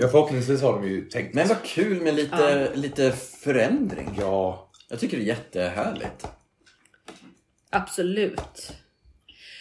[0.00, 1.34] Ja, förhoppningsvis har de ju tänkt.
[1.34, 4.10] Men vad kul med lite, lite förändring.
[4.18, 4.70] Ja.
[4.88, 6.26] Jag tycker det är jättehärligt.
[7.70, 8.72] absolut.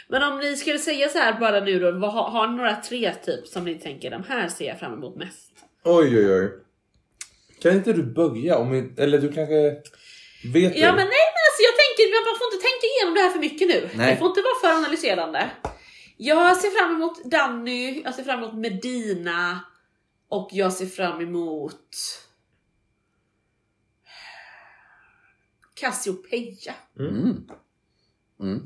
[0.10, 2.76] Men om ni skulle säga så här bara nu då, vad, har, har ni några
[2.76, 5.52] tre typ som ni tänker, de här ser jag fram emot mest?
[5.84, 6.52] Oj, oj, oj.
[7.62, 8.58] Kan inte du börja?
[8.58, 9.62] Om vi, eller du kanske
[10.54, 10.98] vet Ja du?
[10.98, 13.68] men nej men alltså jag tänker, man får inte tänka igenom det här för mycket
[13.68, 13.90] nu.
[13.98, 14.12] Nej.
[14.12, 15.50] Det får inte vara för analyserande.
[16.18, 19.60] Jag ser fram emot Danny, jag ser fram emot Medina
[20.28, 21.96] och jag ser fram emot
[25.74, 26.76] Cassiopeia.
[27.00, 27.44] Mm.
[28.40, 28.64] Mm.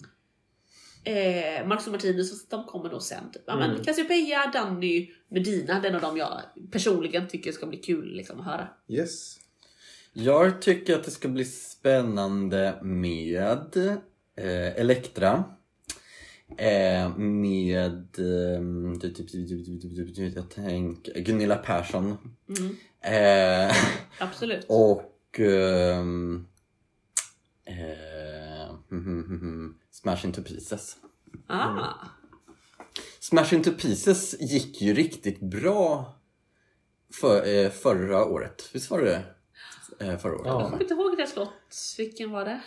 [1.03, 3.31] Eh, Marcus och Martinus, de kommer nog sen.
[3.33, 3.41] Typ.
[3.45, 3.71] Ja, Mm.
[3.71, 6.41] men Cassiopeia, Danny, Medina, det är nog de jag
[6.71, 8.67] personligen tycker ska bli kul liksom, att höra.
[8.87, 9.37] Yes.
[10.13, 13.77] Jag tycker att det ska bli spännande med
[14.35, 15.43] eh, Elektra.
[16.57, 19.31] Eh, med eh, typ, typ,
[20.15, 22.17] typ, jag tänker Gunilla Persson.
[22.59, 23.75] Mm, Eh,
[24.19, 24.65] absolut.
[24.69, 26.47] och ehm,
[27.65, 28.75] eh,
[29.91, 30.95] Smash Into Pieces.
[31.47, 31.87] Ah,
[33.19, 36.13] Smash Into Pieces gick ju riktigt bra
[37.21, 38.69] för, eh, förra året.
[38.73, 39.23] Visst var det
[39.99, 40.41] eh, förra året?
[40.45, 40.59] Ja.
[40.61, 41.49] jag kommer inte ihåg deras låt.
[41.97, 42.61] Vilken var det?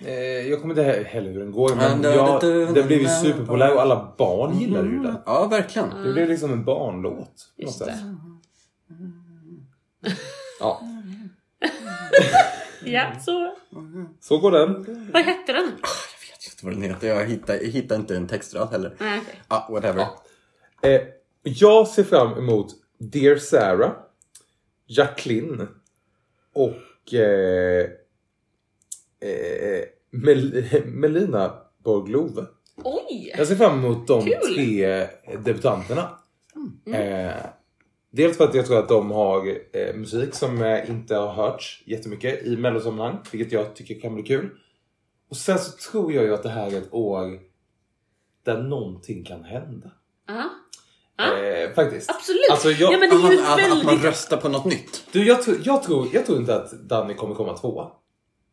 [0.00, 3.00] Eh, jag kommer inte heller hur den går, men Men, ja, du- du- den blev
[3.00, 5.16] ju superpopulär och alla barn gillade ju den.
[5.26, 6.02] Ja, verkligen.
[6.02, 7.52] Det blev liksom en barnlåt.
[7.56, 7.98] Just det.
[10.60, 10.80] Ja,
[12.84, 13.54] Ja, så.
[14.20, 14.84] så går den.
[15.12, 15.72] Vad hette den?
[16.56, 17.08] Inte vad den heter.
[17.08, 18.96] Jag hittar, jag hittar inte en textrad heller.
[19.00, 19.40] Nej, okej.
[19.48, 20.06] Ja, whatever.
[20.82, 21.00] Eh,
[21.42, 22.66] jag ser fram emot
[22.98, 23.92] Dear Sarah,
[24.86, 25.68] Jacqueline
[26.54, 27.84] och eh,
[29.20, 31.54] eh, Mel Melina
[31.84, 32.44] Borglove.
[32.84, 33.34] Oj!
[33.38, 34.54] Jag ser fram emot de Kul.
[34.54, 35.06] tre
[35.44, 36.18] debutanterna.
[36.94, 37.32] Eh,
[38.10, 41.82] dels för att jag tror att de har eh, musik som eh, inte har hörts
[41.86, 44.50] jättemycket i mellosammanhang, vilket jag tycker kan bli kul.
[45.30, 47.38] Och sen så tror jag ju att det här är ett år
[48.44, 49.90] där någonting kan hända.
[51.18, 52.10] Eh, faktiskt.
[52.10, 52.50] Absolut!
[52.50, 54.04] Alltså, jag- ja, men det är ju Att, att, att man väldigt...
[54.04, 55.06] röstar på något nytt.
[55.12, 57.90] Du, jag, tror, jag, tror, jag tror inte att Danny kommer komma tvåa.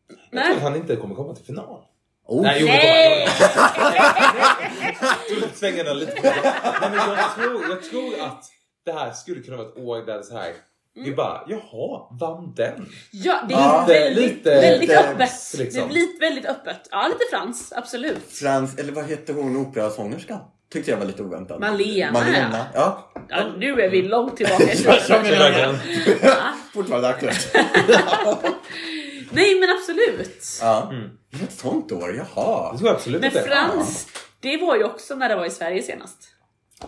[0.08, 0.44] Jag Nej.
[0.46, 1.80] tror att han inte kommer komma till final.
[2.26, 2.42] Oh.
[2.42, 3.28] Nej, jo, Nej!
[3.28, 5.50] han.
[5.54, 6.12] Svänga den lite.
[6.22, 8.44] Nej, men jag tror, jag tror att
[8.84, 10.52] det här skulle kunna vara ett år där det så här
[10.96, 12.88] Vi bara, jaha, vann den?
[13.10, 15.54] Ja, det är Ja, väldigt, lite- väldigt lite öppet.
[15.58, 15.88] liksom.
[15.88, 16.88] Det är lite, väldigt öppet.
[16.90, 18.30] Ja, lite frans, absolut.
[18.30, 20.38] Frans, eller vad hette hon, operasångerskan?
[20.72, 21.60] Tyckte jag var lite oväntat.
[21.60, 23.12] Malena, Malena, ja.
[23.28, 25.78] Ja, nu är vi långt tillbaka i Jag tiden.
[26.74, 27.54] Fortfarande aktuellt.
[29.30, 30.58] Nej men absolut.
[30.60, 30.92] Ja.
[31.42, 32.76] Ett sånt år, Det jaha.
[32.78, 33.30] tror jag absolut Men.
[33.30, 34.06] Frans,
[34.40, 36.28] det var ju också när det var i Sverige senast.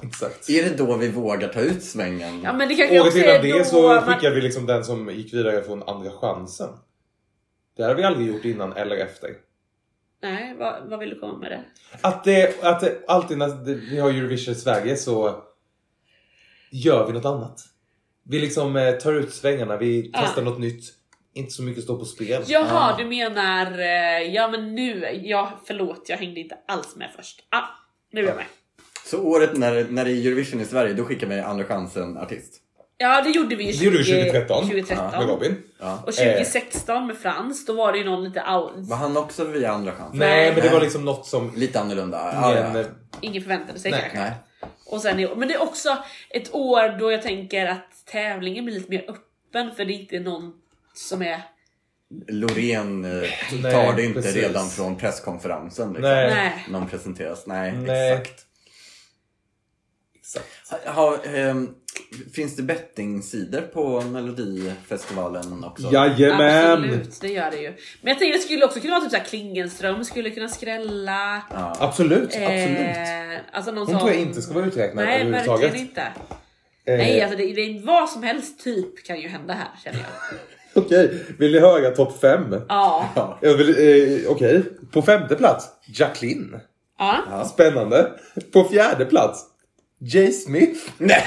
[0.03, 0.51] Exakt.
[0.51, 2.43] Är det då vi vågar ta ut svängen?
[2.43, 4.03] Ja men det kanske Året innan det då så man...
[4.03, 6.69] skickade vi liksom den som gick vidare från andra chansen.
[7.77, 9.31] Det har vi aldrig gjort innan eller efter.
[10.23, 11.65] Nej, vad, vad vill du komma med det?
[12.01, 15.43] Att det, att det alltid när det, vi har Eurovision i Sverige så
[16.71, 17.61] gör vi något annat.
[18.23, 20.21] Vi liksom eh, tar ut svängarna, vi Ja.
[20.23, 20.85] testar något nytt.
[21.35, 22.43] Inte så mycket står på spel.
[22.47, 22.95] Jaha, Ja.
[22.99, 23.79] du menar...
[23.79, 27.43] eh, Ja men nu, ja förlåt jag hängde inte alls med först.
[27.51, 27.65] Ah,
[28.13, 28.45] nu är jag med.
[29.07, 32.63] Så året när, när det är Eurovision i Sverige, då skickar vi Andra chansen-artist?
[32.99, 34.63] Ja det gjorde vi ju Det gjorde vi 2013.
[34.63, 35.11] 2013.
[35.11, 35.63] Med Robin.
[35.81, 36.03] Ja.
[36.07, 38.73] Och 2016 med Frans, då var det ju någon lite out...
[38.77, 40.19] Var han också via Andra chansen?
[40.19, 42.33] Nej, men det var liksom något som Lite annorlunda?
[42.33, 42.75] Ingen...
[42.75, 42.81] ja.
[42.81, 42.87] eh,
[43.21, 44.19] Ingen förväntade sig Nej, kanske.
[44.21, 44.33] Nej.
[44.87, 45.97] Och sen, är- men det är också
[46.31, 50.21] ett år då jag tänker att tävlingen blir lite mer öppen för det är inte
[50.21, 50.53] någon
[50.95, 51.43] som är...
[52.29, 53.29] Loreen eh,
[53.63, 54.43] tar det inte precis.
[54.43, 55.89] redan från presskonferensen.
[55.89, 56.03] Liksom.
[56.11, 56.67] Nej.
[56.71, 57.47] Någon presenteras.
[57.47, 58.13] Nej, Nej.
[58.13, 58.47] exakt.
[60.27, 60.87] Exakt.
[60.87, 61.69] Ha, ehm,
[62.35, 65.91] finns det bettingsidor på Melodifestivalen också?
[65.93, 66.73] Jajamän!
[66.73, 67.69] Absolut, det gör det ju.
[68.03, 71.43] Men jag tänker det skulle också kunna vara typ såhär Klingenström skulle kunna skrälla.
[71.51, 71.77] Ja.
[71.81, 72.79] Absolut, absolut.
[72.79, 73.99] Eh, alltså någon Hon som...
[73.99, 75.65] tror jag inte ska vara uträknad Nej, överhuvudtaget.
[75.65, 76.03] verkligen inte.
[76.87, 80.39] Eh, Nej, alltså det, det, vad som helst typ kan ju hända här känner jag.
[80.85, 82.55] Okej, vill ni höra topp 5?
[82.69, 83.09] Ja.
[83.15, 83.39] Ja.
[83.43, 83.53] Eh,
[84.29, 84.63] Okej,
[84.93, 86.61] på femte plats Jacqueline.
[86.99, 87.19] ja.
[87.31, 87.45] Ja.
[87.45, 88.11] Spännande.
[88.53, 89.45] På fjärde plats
[90.01, 90.81] Jay Smith.
[90.99, 91.25] Nej,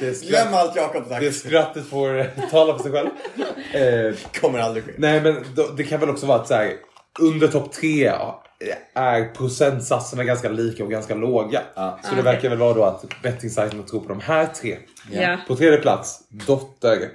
[0.00, 1.20] Det, glöm skratt, allt Jakob sagt.
[1.20, 3.08] det skrattet får eh, tala för sig själv.
[3.72, 4.92] Eh, kommer aldrig ske.
[4.98, 6.72] nej men då, det kan väl också vara att så här,
[7.20, 8.12] under topp tre
[8.94, 11.62] är procentsatserna ganska lika och ganska låga.
[11.74, 11.98] Ja.
[12.02, 12.32] Så det okej.
[12.32, 14.78] verkar väl vara då att bettingsajterna tror på de här tre.
[15.10, 15.38] Ja.
[15.48, 17.10] På tredje plats Dotter.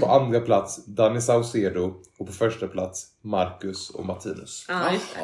[0.00, 1.94] På andra plats Danny Saucedo.
[2.18, 4.66] Och på första plats Marcus och Martinus.
[4.92, 5.16] Just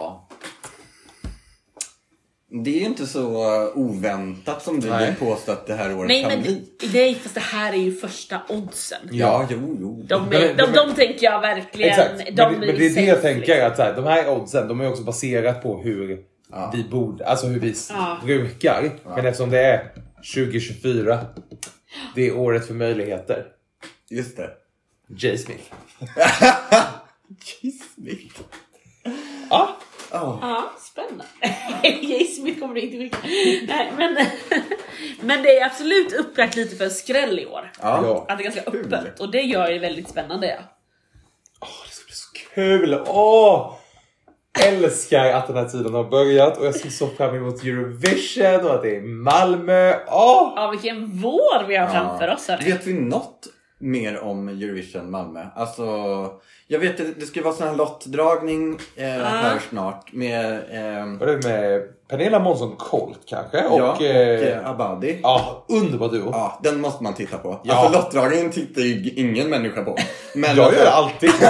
[2.65, 2.71] det.
[2.77, 3.45] Är ju inte så
[3.75, 5.07] oväntat som du Nej.
[5.07, 6.69] vill påstå att det här året Nej kan men bli.
[6.93, 8.99] nej fast det här är ju första oddsen.
[9.11, 10.03] Ja, jo, jo.
[10.09, 11.91] De, Men- är, de, men- de tänker jag verkligen...
[11.91, 14.29] Exakt, De men, det- men det är det jag tänker att så här, de här
[14.31, 16.73] oddsen de är också baserat på hur Ja.
[16.77, 18.19] vi borde, alltså hur vi Ja.
[18.25, 18.91] brukar.
[19.17, 19.93] Men eftersom det är
[20.35, 21.27] 2024,
[22.15, 23.45] det är året för möjligheter.
[24.11, 24.51] Just det.
[25.19, 25.65] Jay Smith.
[27.45, 28.41] Kismigt.
[29.51, 29.77] Ja,
[30.13, 30.39] Ja.
[30.43, 31.25] Ja, spännande.
[32.37, 33.19] Smith kommer det inte skicka.
[33.69, 34.17] Nej, men,
[35.21, 37.73] men det är absolut upplagt lite för skräll i år.
[37.83, 38.01] Ja.
[38.07, 38.27] ja.
[38.29, 38.95] Att det är ganska Kul.
[38.95, 40.47] öppet och det gör det väldigt spännande.
[40.47, 40.59] Ja.
[41.61, 43.03] Åh, det ska bli så kul!
[43.07, 43.75] Åh!
[44.67, 48.75] Älskar att den här tiden har börjat och jag ser så fram emot Eurovision och
[48.75, 49.95] att det är Malmö.
[50.07, 50.53] Åh!
[50.57, 52.49] ja, vilken vår vi har framför oss.
[52.49, 52.73] Hörni.
[52.73, 53.47] Vet vi något
[53.79, 55.47] mer om Eurovision Malmö?
[55.55, 55.85] Alltså,
[56.67, 60.61] jag vet att det ska vara sån här lottdragning eh, här snart med
[61.21, 63.65] Vad är det med Pernilla Månsson Colt kanske?
[63.65, 65.21] Och, ja, och eh, eh, Abadi.
[65.23, 66.31] ja, underbar duo.
[66.33, 67.61] Ja, den måste man titta på.
[67.65, 67.75] Ja.
[67.75, 69.97] Alltså lottdragningen tittar ju ingen människa på.
[70.35, 71.31] Men Jag alltså, gör det alltid.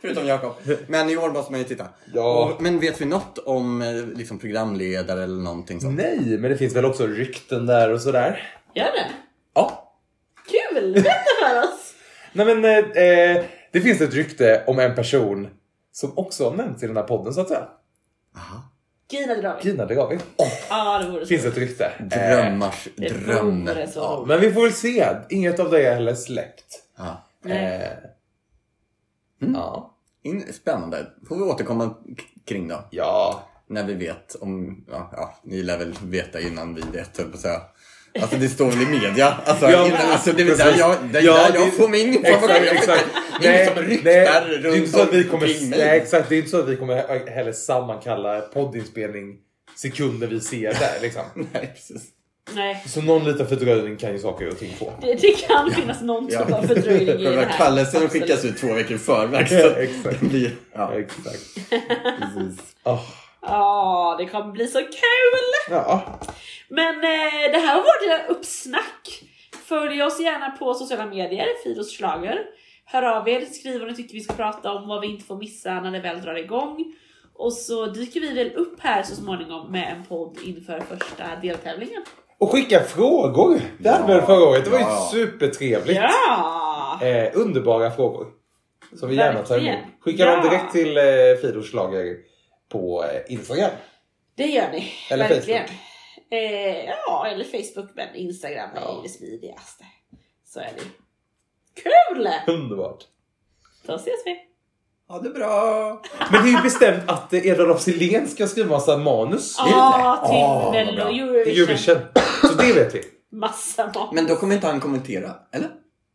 [0.00, 0.52] Förutom Jakob.
[0.86, 1.84] Men i år måste man ju titta.
[2.14, 2.56] Ja.
[2.60, 5.96] Men vet vi något om eh, liksom, programledare eller någonting sånt?
[5.96, 8.42] Nej, men det finns väl också rykten där och sådär.
[8.74, 9.06] Gör det?
[10.80, 10.92] Kul!
[10.92, 11.10] Berätta
[11.42, 11.94] för oss!
[12.32, 15.48] Nej men eh, eh, det finns ett rykte om en person
[15.92, 17.68] som också har nämnts i den här podden så att säga.
[19.10, 19.68] Gina Dravi.
[19.68, 20.18] Gina Degavi.
[20.70, 21.26] Ja, det vore så.
[21.26, 21.84] Finns ett rykte.
[21.84, 23.70] Eh, Drömmars Det dröm.
[23.94, 25.06] ja, men vi får väl se.
[25.28, 26.82] Inget av det är heller släppt.
[26.98, 27.24] Ja.
[27.44, 27.82] Nej.
[27.82, 28.10] Eh,
[29.42, 29.54] Mm.
[29.54, 29.94] Ja.
[30.22, 31.06] In, spännande.
[31.28, 31.94] Får vi återkomma
[32.46, 32.84] kring då.
[32.90, 33.42] Ja.
[33.66, 37.34] När vi vet om, ja, ja ni lär väl veta innan vi vet höll på
[37.34, 37.60] att säga.
[38.22, 39.34] Alltså det står väl i media.
[39.44, 41.66] Alltså, Ja, innan, men- alltså det är väl där jag, det är Ja, där jag
[41.66, 42.50] det- får min information.
[42.50, 43.06] Exakt, exakt.
[43.44, 46.38] Ingen som ryktar det är runt inte så att vi kommer, nej, exakt, det är
[46.38, 49.36] inte så att vi kommer heller sammankalla poddinspelning
[49.76, 51.22] sekunder vi ser där liksom.
[51.52, 52.02] Nej, precis.
[52.54, 54.92] Nej, Så någon liten fördröjning kan ju saker och ting få.
[55.02, 57.54] det, det kan finnas någon typ av fördröjning i det här.
[57.58, 59.46] kallelsen skickas ut två veckor i förväg.
[59.50, 60.20] Ja, Så exakt.
[60.20, 61.54] det blir, ja, Exakt.
[62.02, 62.60] precis.
[62.84, 63.00] Oh,
[63.48, 65.48] Ja, det kommer bli så kul!
[65.70, 66.02] ja.
[66.68, 69.22] Men eh, det här varit ett uppsnack.
[69.68, 72.38] Följ oss gärna på sociala medier, Fidos Schlager.
[72.84, 75.36] Hör av er, skriv vad ni tycker vi ska prata om, vad vi inte får
[75.36, 76.94] missa när det väl drar igång.
[77.34, 82.02] Och så dyker vi väl upp här så småningom med en podd inför första deltävlingen.
[82.38, 83.60] Och skicka frågor.
[83.78, 84.64] Det hade vi väl förra året.
[84.64, 85.08] Det var ju Ja.
[85.12, 86.00] supertrevligt.
[86.26, 86.98] Ja!
[87.02, 88.26] Eh, underbara frågor.
[88.96, 89.74] Som vi gärna tar Verkligen.
[89.78, 89.88] emot.
[90.00, 90.36] Skicka Ja.
[90.36, 91.04] dem direkt till eh,
[91.42, 92.16] Fidors Schlager
[92.68, 93.70] på eh, Instagram.
[94.36, 94.92] Det gör ni.
[95.10, 95.64] Eller verkligen.
[96.30, 98.96] Eh, ja, eller Facebook, men Instagram är Ja.
[98.96, 99.84] ju det smidigaste.
[100.44, 100.82] Så är det.
[101.82, 102.28] Kul!
[102.54, 103.04] Underbart.
[103.86, 104.36] Då ses vi.
[105.08, 106.02] Ha det bra!
[106.32, 110.24] Men det är ju bestämt att Edvard af Sillén ska skriva massa manus Ja,
[110.72, 111.08] till Mello bra.
[111.08, 111.98] Eurovision.
[112.42, 113.02] Så det vet vi.
[113.32, 114.12] Massa mat.
[114.12, 115.68] Men då kommer inte han kommentera, eller?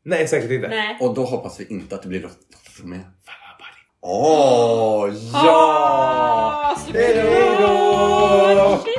[0.05, 0.67] Nej, säkert inte.
[0.67, 0.97] Nej.
[1.01, 2.99] Och då hoppas vi inte att det blir Lotta som är...
[4.05, 5.39] Åh, oh, ja!
[5.43, 7.23] Ah, Hej
[7.61, 8.92] då!